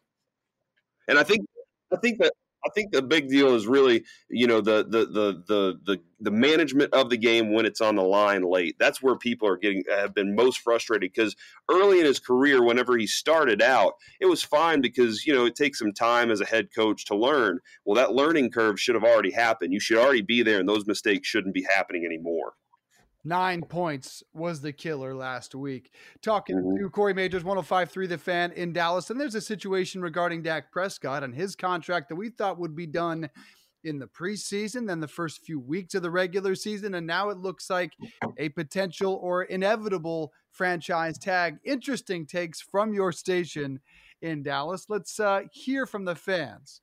And 1.08 1.18
I 1.18 1.24
think 1.24 1.46
I 1.92 1.98
think 1.98 2.20
that 2.20 2.34
I 2.66 2.70
think 2.76 2.92
the 2.92 3.02
big 3.02 3.30
deal 3.30 3.56
is 3.56 3.68
really, 3.68 4.04
you 4.30 4.46
know, 4.46 4.60
the 4.60 4.84
the 4.84 5.06
the 5.06 5.44
the 5.48 5.80
the 5.86 6.02
the 6.20 6.32
management 6.32 6.94
of 6.94 7.10
the 7.10 7.18
game 7.18 7.54
when 7.54 7.66
it's 7.66 7.80
on 7.80 7.96
the 7.96 8.04
line 8.04 8.44
late. 8.44 8.76
That's 8.78 9.02
where 9.02 9.16
people 9.16 9.48
are 9.48 9.58
getting 9.58 9.84
have 9.90 10.14
been 10.14 10.36
most 10.36 10.60
frustrated 10.60 11.12
because 11.14 11.36
early 11.70 12.00
in 12.00 12.06
his 12.06 12.20
career, 12.20 12.62
whenever 12.62 12.98
he 12.98 13.08
started 13.08 13.62
out, 13.62 13.94
it 14.20 14.26
was 14.26 14.44
fine 14.44 14.82
because 14.82 15.26
you 15.26 15.34
know 15.34 15.46
it 15.46 15.56
takes 15.56 15.80
some 15.80 15.94
time 15.94 16.32
as 16.32 16.42
a 16.42 16.46
head 16.46 16.70
coach 16.76 17.06
to 17.06 17.16
learn. 17.16 17.60
Well, 17.86 17.96
that 17.96 18.14
learning 18.14 18.52
curve 18.52 18.80
should 18.80 18.96
have 18.96 19.06
already 19.06 19.32
happened. 19.32 19.72
You 19.74 19.80
should 19.80 19.98
already 19.98 20.22
be 20.22 20.44
there, 20.44 20.60
and 20.60 20.68
those 20.68 20.86
mistakes 20.86 21.28
shouldn't 21.30 21.54
be 21.54 21.66
happening 21.74 22.06
anymore. 22.06 22.54
Nine 23.24 23.62
points 23.64 24.24
was 24.34 24.62
the 24.62 24.72
killer 24.72 25.14
last 25.14 25.54
week. 25.54 25.92
Talking 26.22 26.56
mm-hmm. 26.56 26.84
to 26.84 26.90
Corey 26.90 27.14
Majors, 27.14 27.44
1053 27.44 28.08
The 28.08 28.18
Fan 28.18 28.52
in 28.54 28.72
Dallas. 28.72 29.10
And 29.10 29.20
there's 29.20 29.36
a 29.36 29.42
situation 29.42 30.02
regarding 30.02 30.44
Dak 30.44 30.72
Prescott 30.72 31.24
and 31.24 31.36
his 31.36 31.56
contract 31.56 32.10
that 32.10 32.16
we 32.16 32.30
thought 32.30 32.60
would 32.60 32.76
be 32.76 32.88
done 32.88 33.30
in 33.84 34.00
the 34.00 34.08
preseason, 34.08 34.88
then 34.88 35.00
the 35.00 35.08
first 35.08 35.42
few 35.42 35.60
weeks 35.60 35.96
of 35.96 36.02
the 36.02 36.12
regular 36.12 36.56
season. 36.56 36.96
And 36.96 37.08
now 37.08 37.30
it 37.30 37.38
looks 37.38 37.70
like 37.70 37.94
a 38.38 38.50
potential 38.50 39.20
or 39.22 39.44
inevitable 39.44 40.32
franchise 40.52 41.18
tag. 41.18 41.58
Interesting 41.64 42.26
takes 42.26 42.62
from 42.62 42.94
your 42.94 43.12
station 43.12 43.80
in 44.22 44.44
Dallas. 44.44 44.86
Let's 44.90 45.20
uh, 45.20 45.42
hear 45.52 45.86
from 45.86 46.06
the 46.06 46.16
fans. 46.16 46.82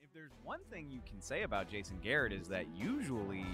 If 0.00 0.12
there's 0.12 0.32
one 0.42 0.60
thing 0.70 0.90
you 0.90 1.00
can 1.08 1.20
say 1.20 1.42
about 1.42 1.70
Jason 1.70 1.98
Garrett 2.02 2.32
is 2.32 2.48
that 2.48 2.66
usually 2.76 3.46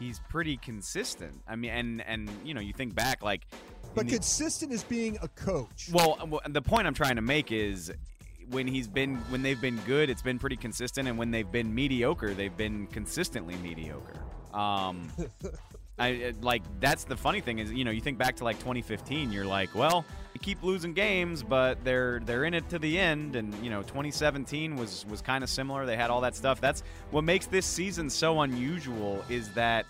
he's 0.00 0.18
pretty 0.28 0.56
consistent. 0.56 1.40
I 1.46 1.54
mean, 1.54 1.70
and 1.70 2.02
and 2.06 2.28
you 2.44 2.54
know, 2.54 2.60
you 2.60 2.72
think 2.72 2.96
back 2.96 3.22
like, 3.22 3.46
but 3.94 4.06
the, 4.06 4.14
consistent 4.14 4.72
is 4.72 4.82
being 4.82 5.16
a 5.22 5.28
coach. 5.28 5.88
Well, 5.92 6.40
the 6.48 6.62
point 6.62 6.88
I'm 6.88 6.94
trying 6.94 7.16
to 7.16 7.22
make 7.22 7.52
is 7.52 7.92
when 8.50 8.66
he's 8.66 8.88
been 8.88 9.16
when 9.28 9.42
they've 9.42 9.60
been 9.60 9.78
good, 9.86 10.10
it's 10.10 10.22
been 10.22 10.40
pretty 10.40 10.56
consistent, 10.56 11.06
and 11.06 11.16
when 11.16 11.30
they've 11.30 11.50
been 11.50 11.72
mediocre, 11.72 12.34
they've 12.34 12.56
been 12.56 12.88
consistently 12.88 13.54
mediocre. 13.56 14.20
Um, 14.52 15.08
I 15.98 16.32
like 16.40 16.62
that's 16.80 17.04
the 17.04 17.16
funny 17.16 17.40
thing 17.40 17.58
is 17.58 17.70
you 17.70 17.84
know 17.84 17.90
you 17.90 18.00
think 18.00 18.18
back 18.18 18.36
to 18.36 18.44
like 18.44 18.58
2015, 18.58 19.30
you're 19.30 19.44
like, 19.44 19.72
well, 19.74 20.04
keep 20.42 20.62
losing 20.62 20.92
games, 20.92 21.42
but 21.42 21.82
they're 21.84 22.20
they're 22.20 22.44
in 22.44 22.54
it 22.54 22.68
to 22.70 22.78
the 22.78 22.98
end, 22.98 23.36
and 23.36 23.54
you 23.62 23.70
know 23.70 23.82
2017 23.82 24.76
was 24.76 25.04
was 25.08 25.20
kind 25.20 25.44
of 25.44 25.50
similar. 25.50 25.86
They 25.86 25.96
had 25.96 26.10
all 26.10 26.22
that 26.22 26.34
stuff. 26.34 26.60
That's 26.60 26.82
what 27.10 27.24
makes 27.24 27.46
this 27.46 27.66
season 27.66 28.10
so 28.10 28.40
unusual 28.40 29.24
is 29.28 29.50
that 29.54 29.86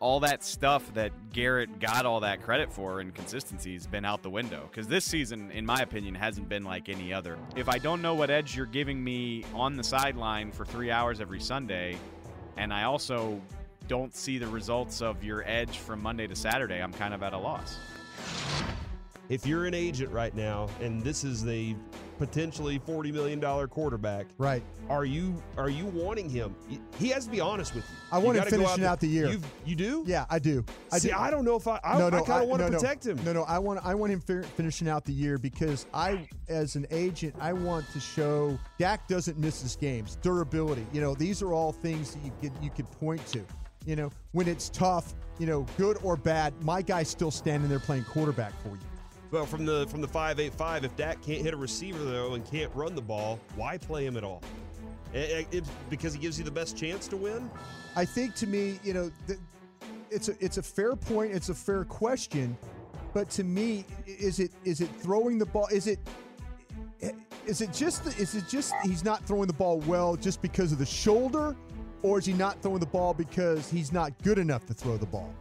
all 0.00 0.20
that 0.20 0.44
stuff 0.44 0.92
that 0.92 1.12
Garrett 1.32 1.80
got 1.80 2.04
all 2.04 2.20
that 2.20 2.42
credit 2.42 2.70
for 2.70 3.00
and 3.00 3.14
consistency 3.14 3.72
has 3.72 3.86
been 3.86 4.04
out 4.04 4.22
the 4.22 4.28
window. 4.28 4.68
Because 4.70 4.86
this 4.86 5.04
season, 5.04 5.50
in 5.50 5.64
my 5.64 5.80
opinion, 5.80 6.14
hasn't 6.14 6.46
been 6.46 6.62
like 6.62 6.90
any 6.90 7.12
other. 7.12 7.38
If 7.56 7.70
I 7.70 7.78
don't 7.78 8.02
know 8.02 8.14
what 8.14 8.28
edge 8.28 8.54
you're 8.54 8.66
giving 8.66 9.02
me 9.02 9.44
on 9.54 9.76
the 9.76 9.84
sideline 9.84 10.52
for 10.52 10.66
three 10.66 10.90
hours 10.90 11.22
every 11.22 11.40
Sunday, 11.40 11.96
and 12.58 12.70
I 12.70 12.82
also 12.82 13.40
don't 13.88 14.14
see 14.14 14.36
the 14.36 14.48
results 14.48 15.00
of 15.00 15.24
your 15.24 15.42
edge 15.46 15.78
from 15.78 16.02
Monday 16.02 16.26
to 16.26 16.36
Saturday, 16.36 16.82
I'm 16.82 16.92
kind 16.92 17.14
of 17.14 17.22
at 17.22 17.32
a 17.32 17.38
loss. 17.38 17.78
If 19.28 19.46
you're 19.46 19.64
an 19.64 19.74
agent 19.74 20.12
right 20.12 20.34
now 20.34 20.68
and 20.80 21.02
this 21.02 21.24
is 21.24 21.42
the 21.42 21.74
potentially 22.18 22.78
$40 22.78 23.12
million 23.12 23.68
quarterback, 23.68 24.26
right? 24.38 24.62
Are 24.88 25.04
you 25.04 25.42
are 25.56 25.70
you 25.70 25.86
wanting 25.86 26.28
him? 26.28 26.54
He 26.98 27.08
has 27.08 27.24
to 27.24 27.30
be 27.30 27.40
honest 27.40 27.74
with 27.74 27.84
you. 27.88 27.96
I 28.12 28.18
want 28.18 28.36
you 28.36 28.42
him 28.42 28.50
finishing 28.50 28.84
out, 28.84 28.92
out 28.92 29.00
the 29.00 29.08
year. 29.08 29.28
You 29.28 29.40
you 29.64 29.76
do? 29.76 30.04
Yeah, 30.06 30.26
I 30.28 30.38
do. 30.38 30.64
I 30.92 30.98
See, 30.98 31.08
do. 31.08 31.14
I 31.16 31.30
don't 31.30 31.44
know 31.44 31.56
if 31.56 31.66
I 31.66 31.80
I, 31.82 31.98
no, 31.98 32.10
no, 32.10 32.18
I 32.18 32.20
kind 32.22 32.42
of 32.42 32.48
want 32.48 32.62
to 32.62 32.70
no, 32.70 32.78
protect 32.78 33.06
him. 33.06 33.22
No, 33.24 33.32
no, 33.32 33.44
I 33.44 33.58
want 33.58 33.80
I 33.84 33.94
want 33.94 34.12
him 34.12 34.20
finishing 34.20 34.88
out 34.88 35.04
the 35.04 35.12
year 35.12 35.38
because 35.38 35.86
I 35.94 36.28
as 36.48 36.76
an 36.76 36.86
agent, 36.90 37.34
I 37.40 37.52
want 37.52 37.90
to 37.92 38.00
show 38.00 38.58
Dak 38.78 39.08
doesn't 39.08 39.38
miss 39.38 39.62
his 39.62 39.76
games. 39.76 40.16
Durability. 40.22 40.86
You 40.92 41.00
know, 41.00 41.14
these 41.14 41.42
are 41.42 41.52
all 41.52 41.72
things 41.72 42.14
that 42.14 42.24
you 42.24 42.32
could 42.40 42.52
you 42.62 42.70
could 42.70 42.90
point 42.92 43.26
to. 43.28 43.42
You 43.86 43.96
know, 43.96 44.10
when 44.32 44.48
it's 44.48 44.70
tough, 44.70 45.14
you 45.38 45.46
know, 45.46 45.66
good 45.76 45.98
or 46.02 46.16
bad, 46.16 46.54
my 46.62 46.80
guy's 46.80 47.08
still 47.08 47.30
standing 47.30 47.68
there 47.68 47.80
playing 47.80 48.04
quarterback 48.04 48.52
for 48.62 48.70
you. 48.70 48.93
Well, 49.34 49.46
from 49.46 49.66
the 49.66 49.84
from 49.88 50.00
the 50.00 50.06
five 50.06 50.38
eight 50.38 50.54
five, 50.54 50.84
if 50.84 50.94
Dak 50.94 51.20
can't 51.20 51.42
hit 51.42 51.54
a 51.54 51.56
receiver 51.56 51.98
though 51.98 52.34
and 52.34 52.48
can't 52.48 52.72
run 52.72 52.94
the 52.94 53.02
ball, 53.02 53.40
why 53.56 53.76
play 53.78 54.06
him 54.06 54.16
at 54.16 54.22
all? 54.22 54.40
It, 55.12 55.48
it, 55.50 55.64
because 55.90 56.14
he 56.14 56.20
gives 56.20 56.38
you 56.38 56.44
the 56.44 56.52
best 56.52 56.76
chance 56.76 57.08
to 57.08 57.16
win. 57.16 57.50
I 57.96 58.04
think 58.04 58.36
to 58.36 58.46
me, 58.46 58.78
you 58.84 58.94
know, 58.94 59.10
the, 59.26 59.36
it's 60.08 60.28
a 60.28 60.36
it's 60.38 60.58
a 60.58 60.62
fair 60.62 60.94
point. 60.94 61.32
It's 61.32 61.48
a 61.48 61.54
fair 61.54 61.84
question, 61.84 62.56
but 63.12 63.28
to 63.30 63.42
me, 63.42 63.84
is 64.06 64.38
it 64.38 64.52
is 64.62 64.80
it 64.80 64.88
throwing 65.00 65.40
the 65.40 65.46
ball? 65.46 65.66
Is 65.72 65.88
it 65.88 65.98
is 67.44 67.60
it 67.60 67.72
just 67.72 68.06
is 68.16 68.36
it 68.36 68.44
just 68.48 68.72
he's 68.84 69.04
not 69.04 69.24
throwing 69.24 69.48
the 69.48 69.52
ball 69.52 69.80
well 69.80 70.14
just 70.14 70.42
because 70.42 70.70
of 70.70 70.78
the 70.78 70.86
shoulder? 70.86 71.56
Or 72.02 72.20
is 72.20 72.24
he 72.24 72.34
not 72.34 72.62
throwing 72.62 72.78
the 72.78 72.86
ball 72.86 73.14
because 73.14 73.68
he's 73.68 73.92
not 73.92 74.16
good 74.22 74.38
enough 74.38 74.64
to 74.66 74.74
throw 74.74 74.96
the 74.96 75.06
ball? 75.06 75.34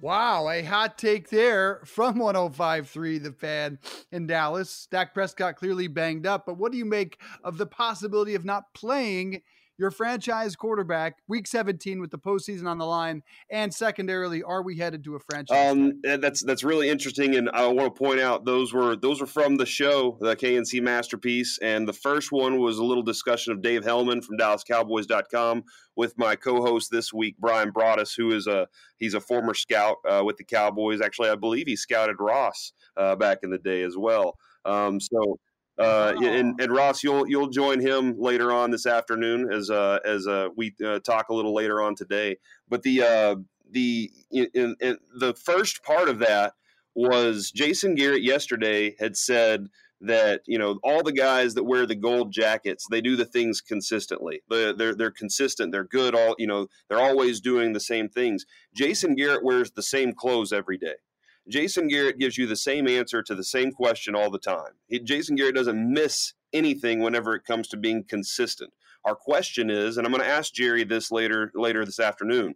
Wow, 0.00 0.48
a 0.48 0.62
hot 0.62 0.96
take 0.96 1.28
there 1.28 1.80
from 1.84 2.18
105.3 2.18 3.20
The 3.20 3.32
Fan 3.32 3.80
in 4.12 4.28
Dallas. 4.28 4.86
Dak 4.92 5.12
Prescott 5.12 5.56
clearly 5.56 5.88
banged 5.88 6.24
up, 6.24 6.46
but 6.46 6.56
what 6.56 6.70
do 6.70 6.78
you 6.78 6.84
make 6.84 7.18
of 7.42 7.58
the 7.58 7.66
possibility 7.66 8.36
of 8.36 8.44
not 8.44 8.72
playing 8.74 9.42
your 9.78 9.90
franchise 9.90 10.56
quarterback, 10.56 11.18
week 11.28 11.46
17 11.46 12.00
with 12.00 12.10
the 12.10 12.18
postseason 12.18 12.66
on 12.66 12.78
the 12.78 12.84
line, 12.84 13.22
and 13.50 13.72
secondarily, 13.72 14.42
are 14.42 14.62
we 14.62 14.76
headed 14.76 15.04
to 15.04 15.14
a 15.14 15.20
franchise? 15.20 15.70
Um, 15.70 16.00
that's 16.02 16.42
that's 16.42 16.64
really 16.64 16.88
interesting, 16.88 17.36
and 17.36 17.48
I 17.50 17.66
want 17.68 17.94
to 17.94 17.98
point 17.98 18.20
out 18.20 18.44
those 18.44 18.72
were 18.72 18.96
those 18.96 19.20
were 19.20 19.26
from 19.26 19.56
the 19.56 19.66
show, 19.66 20.18
the 20.20 20.34
KNC 20.34 20.82
masterpiece, 20.82 21.58
and 21.62 21.86
the 21.86 21.92
first 21.92 22.32
one 22.32 22.58
was 22.58 22.78
a 22.78 22.84
little 22.84 23.02
discussion 23.02 23.52
of 23.52 23.62
Dave 23.62 23.84
Helman 23.84 24.20
from 24.22 24.36
DallasCowboys.com 24.36 25.64
with 25.96 26.18
my 26.18 26.36
co-host 26.36 26.90
this 26.90 27.12
week, 27.12 27.36
Bryan 27.38 27.72
Broaddus, 27.72 28.16
who 28.16 28.32
is 28.32 28.46
a 28.46 28.66
he's 28.98 29.14
a 29.14 29.20
former 29.20 29.54
scout 29.54 29.96
uh, 30.08 30.22
with 30.24 30.36
the 30.36 30.44
Cowboys. 30.44 31.00
Actually, 31.00 31.30
I 31.30 31.36
believe 31.36 31.66
he 31.66 31.76
scouted 31.76 32.16
Ross 32.18 32.72
uh, 32.96 33.14
back 33.16 33.38
in 33.42 33.50
the 33.50 33.58
day 33.58 33.82
as 33.82 33.96
well. 33.96 34.36
Um, 34.64 35.00
so 35.00 35.38
uh, 35.78 36.14
and, 36.20 36.60
and, 36.60 36.72
Ross, 36.72 37.04
you'll 37.04 37.28
you'll 37.28 37.48
join 37.48 37.80
him 37.80 38.18
later 38.18 38.50
on 38.50 38.70
this 38.70 38.84
afternoon 38.84 39.52
as 39.52 39.70
uh, 39.70 40.00
as 40.04 40.26
uh, 40.26 40.48
we 40.56 40.74
uh, 40.84 40.98
talk 41.00 41.28
a 41.28 41.34
little 41.34 41.54
later 41.54 41.80
on 41.80 41.94
today. 41.94 42.36
But 42.68 42.82
the 42.82 43.02
uh, 43.02 43.36
the 43.70 44.10
in, 44.32 44.76
in, 44.80 44.98
the 45.14 45.34
first 45.34 45.84
part 45.84 46.08
of 46.08 46.18
that 46.18 46.54
was 46.94 47.52
Jason 47.52 47.94
Garrett 47.94 48.22
yesterday 48.22 48.96
had 48.98 49.16
said 49.16 49.68
that 50.00 50.42
you 50.46 50.58
know 50.58 50.80
all 50.82 51.04
the 51.04 51.12
guys 51.12 51.54
that 51.54 51.64
wear 51.64 51.86
the 51.86 51.94
gold 51.94 52.32
jackets 52.32 52.86
they 52.90 53.00
do 53.00 53.14
the 53.14 53.24
things 53.24 53.60
consistently. 53.60 54.42
They're, 54.50 54.72
they're 54.72 54.94
they're 54.96 55.10
consistent. 55.12 55.70
They're 55.70 55.84
good 55.84 56.12
all 56.12 56.34
you 56.38 56.48
know 56.48 56.66
they're 56.88 57.00
always 57.00 57.40
doing 57.40 57.72
the 57.72 57.80
same 57.80 58.08
things. 58.08 58.46
Jason 58.74 59.14
garrett 59.14 59.44
wears 59.44 59.70
the 59.70 59.82
same 59.82 60.12
clothes 60.12 60.52
every 60.52 60.78
day 60.78 60.96
Jason 61.48 61.88
Garrett 61.88 62.18
gives 62.18 62.36
you 62.36 62.46
the 62.46 62.56
same 62.56 62.86
answer 62.86 63.22
to 63.22 63.34
the 63.34 63.44
same 63.44 63.72
question 63.72 64.14
all 64.14 64.30
the 64.30 64.38
time. 64.38 64.72
He, 64.86 64.98
Jason 64.98 65.36
Garrett 65.36 65.54
doesn't 65.54 65.92
miss 65.92 66.34
anything 66.52 67.00
whenever 67.00 67.34
it 67.34 67.44
comes 67.44 67.68
to 67.68 67.76
being 67.76 68.04
consistent. 68.04 68.72
Our 69.04 69.14
question 69.14 69.70
is, 69.70 69.96
and 69.96 70.06
I'm 70.06 70.12
going 70.12 70.24
to 70.24 70.30
ask 70.30 70.52
Jerry 70.52 70.84
this 70.84 71.10
later 71.10 71.50
later 71.54 71.84
this 71.84 72.00
afternoon. 72.00 72.54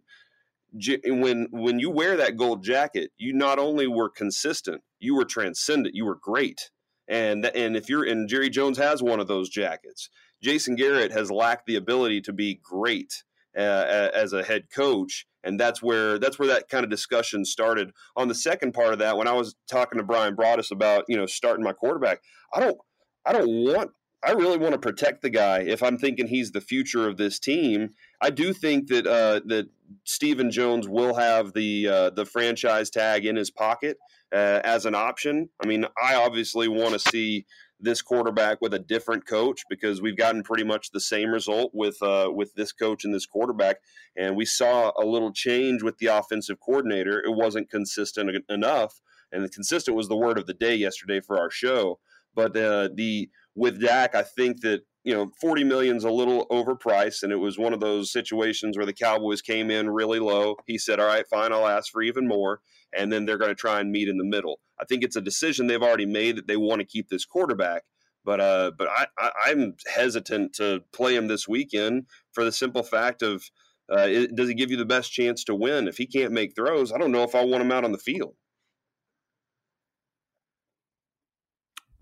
When 1.05 1.47
when 1.51 1.79
you 1.79 1.89
wear 1.89 2.17
that 2.17 2.37
gold 2.37 2.63
jacket, 2.63 3.11
you 3.17 3.33
not 3.33 3.59
only 3.59 3.87
were 3.87 4.09
consistent, 4.09 4.81
you 4.99 5.15
were 5.15 5.25
transcendent, 5.25 5.95
you 5.95 6.05
were 6.05 6.19
great. 6.21 6.71
And 7.07 7.45
and 7.45 7.75
if 7.75 7.89
you're 7.89 8.03
and 8.03 8.27
Jerry 8.27 8.49
Jones 8.49 8.77
has 8.77 9.01
one 9.01 9.19
of 9.19 9.27
those 9.27 9.49
jackets. 9.49 10.09
Jason 10.41 10.75
Garrett 10.75 11.11
has 11.11 11.31
lacked 11.31 11.67
the 11.67 11.77
ability 11.77 12.19
to 12.21 12.33
be 12.33 12.59
great 12.61 13.23
uh, 13.57 14.09
as 14.13 14.33
a 14.33 14.43
head 14.43 14.69
coach 14.69 15.25
and 15.43 15.59
that's 15.59 15.81
where 15.81 16.17
that's 16.19 16.39
where 16.39 16.47
that 16.47 16.69
kind 16.69 16.83
of 16.83 16.89
discussion 16.89 17.45
started 17.45 17.91
on 18.15 18.27
the 18.27 18.35
second 18.35 18.73
part 18.73 18.93
of 18.93 18.99
that 18.99 19.17
when 19.17 19.27
i 19.27 19.33
was 19.33 19.55
talking 19.69 19.97
to 19.97 20.03
bryan 20.03 20.35
broaddus 20.35 20.71
about 20.71 21.05
you 21.07 21.17
know 21.17 21.25
starting 21.25 21.63
my 21.63 21.73
quarterback 21.73 22.21
i 22.53 22.59
don't 22.59 22.77
i 23.25 23.31
don't 23.31 23.49
want 23.49 23.91
i 24.23 24.31
really 24.31 24.57
want 24.57 24.73
to 24.73 24.79
protect 24.79 25.21
the 25.21 25.29
guy 25.29 25.59
if 25.59 25.83
i'm 25.83 25.97
thinking 25.97 26.27
he's 26.27 26.51
the 26.51 26.61
future 26.61 27.07
of 27.07 27.17
this 27.17 27.39
team 27.39 27.89
i 28.21 28.29
do 28.29 28.53
think 28.53 28.87
that 28.87 29.05
uh, 29.05 29.39
that 29.45 29.67
Stephen 30.05 30.51
Jones 30.51 30.87
will 30.87 31.15
have 31.15 31.53
the 31.53 31.87
uh, 31.87 32.09
the 32.11 32.25
franchise 32.25 32.89
tag 32.89 33.25
in 33.25 33.35
his 33.35 33.51
pocket 33.51 33.97
uh, 34.33 34.61
as 34.63 34.85
an 34.85 34.95
option. 34.95 35.49
I 35.63 35.67
mean, 35.67 35.85
I 36.01 36.15
obviously 36.15 36.67
want 36.67 36.93
to 36.93 36.99
see 36.99 37.45
this 37.83 38.01
quarterback 38.01 38.59
with 38.61 38.73
a 38.73 38.79
different 38.79 39.27
coach 39.27 39.63
because 39.69 40.01
we've 40.01 40.17
gotten 40.17 40.41
pretty 40.41 40.63
much 40.63 40.91
the 40.91 40.99
same 40.99 41.29
result 41.29 41.71
with 41.73 42.01
uh, 42.01 42.29
with 42.33 42.53
this 42.55 42.71
coach 42.71 43.03
and 43.03 43.13
this 43.13 43.25
quarterback, 43.25 43.77
and 44.15 44.35
we 44.35 44.45
saw 44.45 44.91
a 44.97 45.05
little 45.05 45.31
change 45.31 45.83
with 45.83 45.97
the 45.97 46.07
offensive 46.07 46.57
coordinator. 46.59 47.21
It 47.23 47.35
wasn't 47.35 47.69
consistent 47.69 48.43
enough, 48.49 49.01
and 49.31 49.51
consistent 49.51 49.97
was 49.97 50.07
the 50.07 50.17
word 50.17 50.37
of 50.37 50.47
the 50.47 50.53
day 50.53 50.75
yesterday 50.75 51.19
for 51.19 51.37
our 51.37 51.51
show. 51.51 51.99
But 52.33 52.55
uh, 52.57 52.89
the 52.93 53.29
with 53.55 53.81
Dak, 53.81 54.15
I 54.15 54.23
think 54.23 54.61
that 54.61 54.81
you 55.03 55.13
know 55.13 55.31
40 55.41 55.63
million 55.65 55.97
is 55.97 56.05
a 56.05 56.11
little 56.11 56.47
overpriced, 56.47 57.23
and 57.23 57.31
it 57.31 57.37
was 57.37 57.57
one 57.57 57.73
of 57.73 57.79
those 57.79 58.11
situations 58.11 58.77
where 58.77 58.85
the 58.85 58.93
Cowboys 58.93 59.41
came 59.41 59.69
in 59.69 59.89
really 59.89 60.19
low. 60.19 60.55
He 60.65 60.77
said, 60.77 60.99
"All 60.99 61.07
right, 61.07 61.27
fine, 61.27 61.51
I'll 61.51 61.67
ask 61.67 61.91
for 61.91 62.01
even 62.01 62.27
more," 62.27 62.61
and 62.97 63.11
then 63.11 63.25
they're 63.25 63.37
going 63.37 63.51
to 63.51 63.55
try 63.55 63.79
and 63.79 63.91
meet 63.91 64.07
in 64.07 64.17
the 64.17 64.23
middle. 64.23 64.59
I 64.79 64.85
think 64.85 65.03
it's 65.03 65.15
a 65.15 65.21
decision 65.21 65.67
they've 65.67 65.81
already 65.81 66.05
made 66.05 66.37
that 66.37 66.47
they 66.47 66.57
want 66.57 66.79
to 66.81 66.87
keep 66.87 67.09
this 67.09 67.25
quarterback. 67.25 67.83
But 68.25 68.39
uh, 68.39 68.71
but 68.77 68.87
I, 68.87 69.07
I 69.19 69.51
am 69.51 69.75
hesitant 69.93 70.53
to 70.55 70.81
play 70.93 71.15
him 71.15 71.27
this 71.27 71.47
weekend 71.47 72.05
for 72.31 72.45
the 72.45 72.51
simple 72.53 72.83
fact 72.83 73.21
of 73.21 73.43
uh, 73.91 74.07
it, 74.07 74.35
does 74.35 74.47
he 74.47 74.53
give 74.53 74.71
you 74.71 74.77
the 74.77 74.85
best 74.85 75.11
chance 75.11 75.43
to 75.45 75.55
win? 75.55 75.87
If 75.87 75.97
he 75.97 76.05
can't 76.05 76.31
make 76.31 76.55
throws, 76.55 76.91
I 76.91 76.97
don't 76.97 77.11
know 77.11 77.23
if 77.23 77.35
I 77.35 77.43
want 77.43 77.63
him 77.63 77.71
out 77.71 77.83
on 77.83 77.91
the 77.91 77.97
field. 77.97 78.35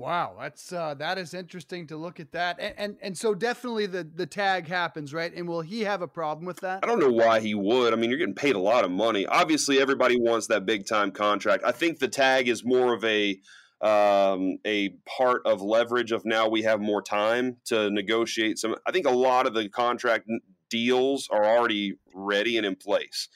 Wow, 0.01 0.35
that's 0.39 0.73
uh, 0.73 0.95
that 0.95 1.19
is 1.19 1.35
interesting 1.35 1.85
to 1.87 1.95
look 1.95 2.19
at 2.19 2.31
that, 2.31 2.59
and, 2.59 2.73
and 2.75 2.97
and 3.01 3.17
so 3.17 3.35
definitely 3.35 3.85
the 3.85 4.03
the 4.03 4.25
tag 4.25 4.67
happens, 4.67 5.13
right? 5.13 5.31
And 5.31 5.47
will 5.47 5.61
he 5.61 5.81
have 5.81 6.01
a 6.01 6.07
problem 6.07 6.47
with 6.47 6.61
that? 6.61 6.83
I 6.83 6.87
don't 6.87 6.99
know 6.99 7.11
why 7.11 7.39
he 7.39 7.53
would. 7.53 7.93
I 7.93 7.97
mean, 7.97 8.09
you're 8.09 8.17
getting 8.17 8.33
paid 8.33 8.55
a 8.55 8.59
lot 8.59 8.83
of 8.83 8.89
money. 8.89 9.27
Obviously, 9.27 9.79
everybody 9.79 10.19
wants 10.19 10.47
that 10.47 10.65
big 10.65 10.87
time 10.87 11.11
contract. 11.11 11.63
I 11.63 11.71
think 11.71 11.99
the 11.99 12.07
tag 12.07 12.47
is 12.47 12.65
more 12.65 12.95
of 12.95 13.03
a 13.05 13.39
um, 13.81 14.57
a 14.65 14.89
part 15.17 15.43
of 15.45 15.61
leverage 15.61 16.11
of 16.11 16.25
now 16.25 16.47
we 16.47 16.63
have 16.63 16.81
more 16.81 17.03
time 17.03 17.57
to 17.65 17.91
negotiate 17.91 18.57
some. 18.57 18.75
I 18.87 18.91
think 18.91 19.05
a 19.05 19.11
lot 19.11 19.45
of 19.45 19.53
the 19.53 19.69
contract 19.69 20.27
deals 20.71 21.27
are 21.29 21.45
already 21.45 21.99
ready 22.15 22.57
and 22.57 22.65
in 22.65 22.75
place. 22.75 23.27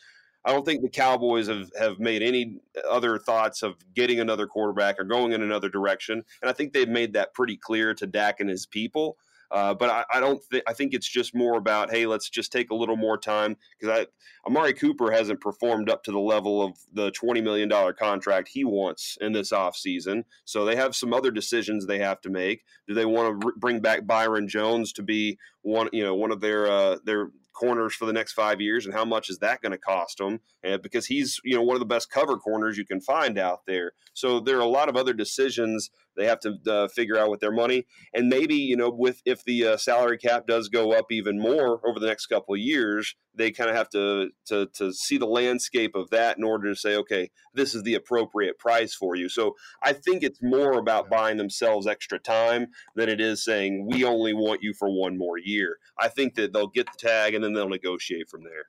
I 0.45 0.51
don't 0.51 0.63
think 0.63 0.83
the 0.83 0.89
Cowboys 0.89 1.47
have, 1.47 1.71
have 1.77 1.99
made 1.99 2.21
any 2.21 2.59
other 2.87 3.17
thoughts 3.17 3.63
of 3.63 3.75
getting 3.95 4.19
another 4.19 4.45
quarterback 4.45 4.99
or 4.99 5.03
going 5.03 5.31
in 5.31 5.41
another 5.41 5.69
direction. 5.69 6.23
And 6.41 6.49
I 6.49 6.53
think 6.53 6.71
they've 6.71 6.87
made 6.87 7.13
that 7.13 7.33
pretty 7.33 7.57
clear 7.57 7.93
to 7.95 8.05
Dak 8.05 8.39
and 8.39 8.49
his 8.49 8.65
people. 8.65 9.17
Uh, 9.51 9.73
but 9.73 9.89
I, 9.89 10.05
I 10.17 10.19
don't 10.19 10.43
think 10.43 10.63
I 10.67 10.73
think 10.73 10.93
it's 10.93 11.07
just 11.07 11.35
more 11.35 11.57
about 11.57 11.91
hey, 11.91 12.07
let's 12.07 12.29
just 12.29 12.51
take 12.51 12.71
a 12.71 12.75
little 12.75 12.97
more 12.97 13.17
time 13.17 13.55
because 13.79 14.07
Amari 14.45 14.73
Cooper 14.73 15.11
hasn't 15.11 15.39
performed 15.39 15.89
up 15.89 16.03
to 16.03 16.11
the 16.11 16.19
level 16.19 16.63
of 16.63 16.77
the 16.91 17.11
twenty 17.11 17.41
million 17.41 17.69
dollar 17.69 17.93
contract 17.93 18.49
he 18.49 18.63
wants 18.63 19.17
in 19.21 19.33
this 19.33 19.51
offseason. 19.51 20.23
So 20.45 20.65
they 20.65 20.75
have 20.75 20.95
some 20.95 21.13
other 21.13 21.31
decisions 21.31 21.85
they 21.85 21.99
have 21.99 22.21
to 22.21 22.29
make. 22.29 22.63
Do 22.87 22.95
they 22.95 23.05
want 23.05 23.41
to 23.41 23.53
bring 23.57 23.81
back 23.81 24.07
Byron 24.07 24.47
Jones 24.47 24.91
to 24.93 25.03
be 25.03 25.37
one 25.61 25.89
you 25.93 26.03
know 26.03 26.15
one 26.15 26.31
of 26.31 26.41
their 26.41 26.65
uh, 26.65 26.97
their 27.03 27.29
corners 27.55 27.95
for 27.95 28.05
the 28.05 28.13
next 28.13 28.33
five 28.33 28.61
years, 28.61 28.85
and 28.85 28.93
how 28.93 29.05
much 29.05 29.29
is 29.29 29.39
that 29.39 29.61
going 29.61 29.71
to 29.71 29.77
cost 29.77 30.19
him? 30.19 30.39
And 30.63 30.81
because 30.81 31.07
he's 31.07 31.39
you 31.43 31.55
know 31.55 31.63
one 31.63 31.75
of 31.75 31.79
the 31.79 31.85
best 31.85 32.11
cover 32.11 32.37
corners 32.37 32.77
you 32.77 32.85
can 32.85 33.01
find 33.01 33.37
out 33.37 33.61
there. 33.65 33.93
So 34.13 34.39
there 34.39 34.57
are 34.57 34.61
a 34.61 34.67
lot 34.67 34.89
of 34.89 34.95
other 34.95 35.13
decisions 35.13 35.89
they 36.15 36.25
have 36.25 36.39
to 36.41 36.57
uh, 36.67 36.87
figure 36.87 37.17
out 37.17 37.29
with 37.29 37.39
their 37.39 37.51
money, 37.51 37.85
and 38.13 38.29
maybe 38.29 38.55
you 38.55 38.75
know 38.75 38.89
with 38.89 39.21
if 39.25 39.43
the 39.43 39.67
uh, 39.67 39.77
salary 39.77 40.17
cap 40.17 40.47
does 40.47 40.69
go 40.69 40.93
up 40.93 41.11
even 41.11 41.39
more 41.39 41.81
over 41.87 41.99
the 41.99 42.07
next 42.07 42.27
couple 42.27 42.53
of 42.53 42.59
years, 42.59 43.15
they 43.33 43.51
kind 43.51 43.69
of 43.69 43.75
have 43.75 43.89
to, 43.89 44.29
to 44.47 44.67
to 44.75 44.93
see 44.93 45.17
the 45.17 45.25
landscape 45.25 45.95
of 45.95 46.09
that 46.09 46.37
in 46.37 46.43
order 46.43 46.69
to 46.69 46.79
say, 46.79 46.95
okay, 46.95 47.29
this 47.53 47.75
is 47.75 47.83
the 47.83 47.95
appropriate 47.95 48.57
price 48.57 48.95
for 48.95 49.15
you. 49.15 49.29
So 49.29 49.55
I 49.83 49.93
think 49.93 50.23
it's 50.23 50.39
more 50.41 50.73
about 50.73 51.09
buying 51.09 51.37
themselves 51.37 51.87
extra 51.87 52.19
time 52.19 52.67
than 52.95 53.09
it 53.09 53.21
is 53.21 53.43
saying 53.43 53.87
we 53.89 54.03
only 54.03 54.33
want 54.33 54.61
you 54.63 54.73
for 54.77 54.89
one 54.89 55.17
more 55.17 55.37
year. 55.37 55.77
I 55.99 56.07
think 56.07 56.35
that 56.35 56.53
they'll 56.53 56.67
get 56.67 56.87
the 56.87 57.07
tag 57.07 57.33
and 57.33 57.43
then 57.43 57.53
they'll 57.53 57.69
negotiate 57.69 58.29
from 58.29 58.43
there. 58.43 58.65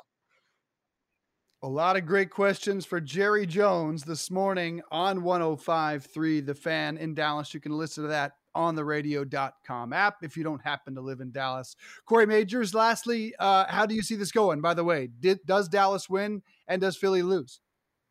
A 1.67 1.77
lot 1.77 1.97
of 1.97 2.07
great 2.07 2.31
questions 2.31 2.87
for 2.87 3.01
Jerry 3.01 3.45
Jones 3.45 4.05
this 4.05 4.31
morning 4.31 4.83
on 4.93 5.23
105.3 5.23 6.47
The 6.47 6.55
Fan 6.55 6.97
in 6.97 7.13
Dallas. 7.13 7.53
You 7.53 7.59
can 7.59 7.77
listen 7.77 8.05
to 8.05 8.09
that 8.11 8.35
on 8.55 8.77
the 8.77 8.85
radio.com 8.85 9.93
app 9.93 10.19
if 10.23 10.37
you 10.37 10.45
don't 10.45 10.63
happen 10.63 10.95
to 10.95 11.01
live 11.01 11.21
in 11.21 11.33
Dallas. 11.33 11.75
Corey 12.05 12.25
Majors, 12.25 12.73
lastly, 12.73 13.35
uh, 13.41 13.65
how 13.67 13.85
do 13.85 13.97
you 13.97 14.03
see 14.03 14.15
this 14.15 14.31
going? 14.31 14.61
By 14.61 14.75
the 14.75 14.85
way, 14.85 15.09
did, 15.19 15.41
does 15.45 15.69
Dallas 15.69 16.09
win 16.09 16.43
and 16.69 16.81
does 16.81 16.97
Philly 16.97 17.23
lose? 17.23 17.59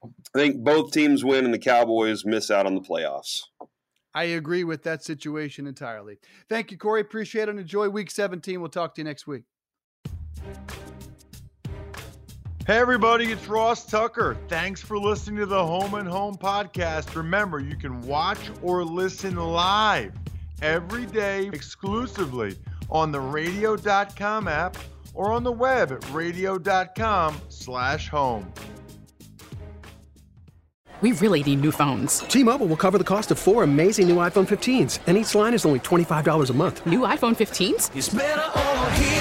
I 0.04 0.10
think 0.38 0.58
both 0.58 0.92
teams 0.92 1.24
win 1.24 1.46
and 1.46 1.54
the 1.54 1.58
Cowboys 1.58 2.26
miss 2.26 2.52
out 2.52 2.66
on 2.66 2.76
the 2.76 2.82
playoffs. 2.82 3.44
I 4.14 4.26
agree 4.26 4.66
with 4.66 4.84
that 4.84 5.02
situation 5.02 5.66
entirely. 5.66 6.20
Thank 6.50 6.72
you, 6.72 6.78
Corey. 6.78 7.00
Appreciate 7.00 7.44
it 7.44 7.52
and 7.52 7.60
enjoy 7.62 7.88
week 7.88 8.12
17. 8.12 8.60
We'll 8.60 8.70
talk 8.70 8.96
to 8.96 9.00
you 9.00 9.06
next 9.06 9.28
week. 9.28 9.44
Hey, 12.66 12.80
everybody, 12.80 13.32
it's 13.32 13.48
Ross 13.48 13.86
Tucker. 13.86 14.36
Thanks 14.48 14.82
for 14.82 14.98
listening 14.98 15.38
to 15.38 15.46
the 15.46 15.64
Home 15.64 15.94
and 15.94 16.08
Home 16.08 16.36
podcast. 16.36 17.16
Remember, 17.16 17.60
you 17.60 17.76
can 17.76 18.02
watch 18.02 18.40
or 18.64 18.84
listen 18.84 19.36
live 19.36 20.14
every 20.64 21.06
day 21.06 21.46
exclusively 21.54 22.58
on 22.90 23.12
the 23.12 23.22
radio.com 23.22 24.48
app 24.48 24.78
or 25.14 25.32
on 25.32 25.44
the 25.44 25.52
web 25.52 25.92
at 25.92 26.12
radio.com 26.12 27.40
slash 27.50 28.10
home. 28.10 28.52
We 31.02 31.12
really 31.12 31.44
need 31.44 31.62
new 31.62 31.72
phones. 31.72 32.20
T-Mobile 32.22 32.66
will 32.66 32.78
cover 32.78 32.98
the 32.98 33.04
cost 33.04 33.30
of 33.30 33.38
four 33.38 33.62
amazing 33.62 34.08
new 34.08 34.16
iPhone 34.16 34.48
15s, 34.48 34.98
and 35.06 35.18
each 35.18 35.36
line 35.36 35.54
is 35.54 35.68
only 35.68 35.82
$25 35.82 36.50
a 36.50 36.54
month. 36.54 36.84
New 36.88 37.02
iPhone 37.02 37.36
15s? 37.36 37.92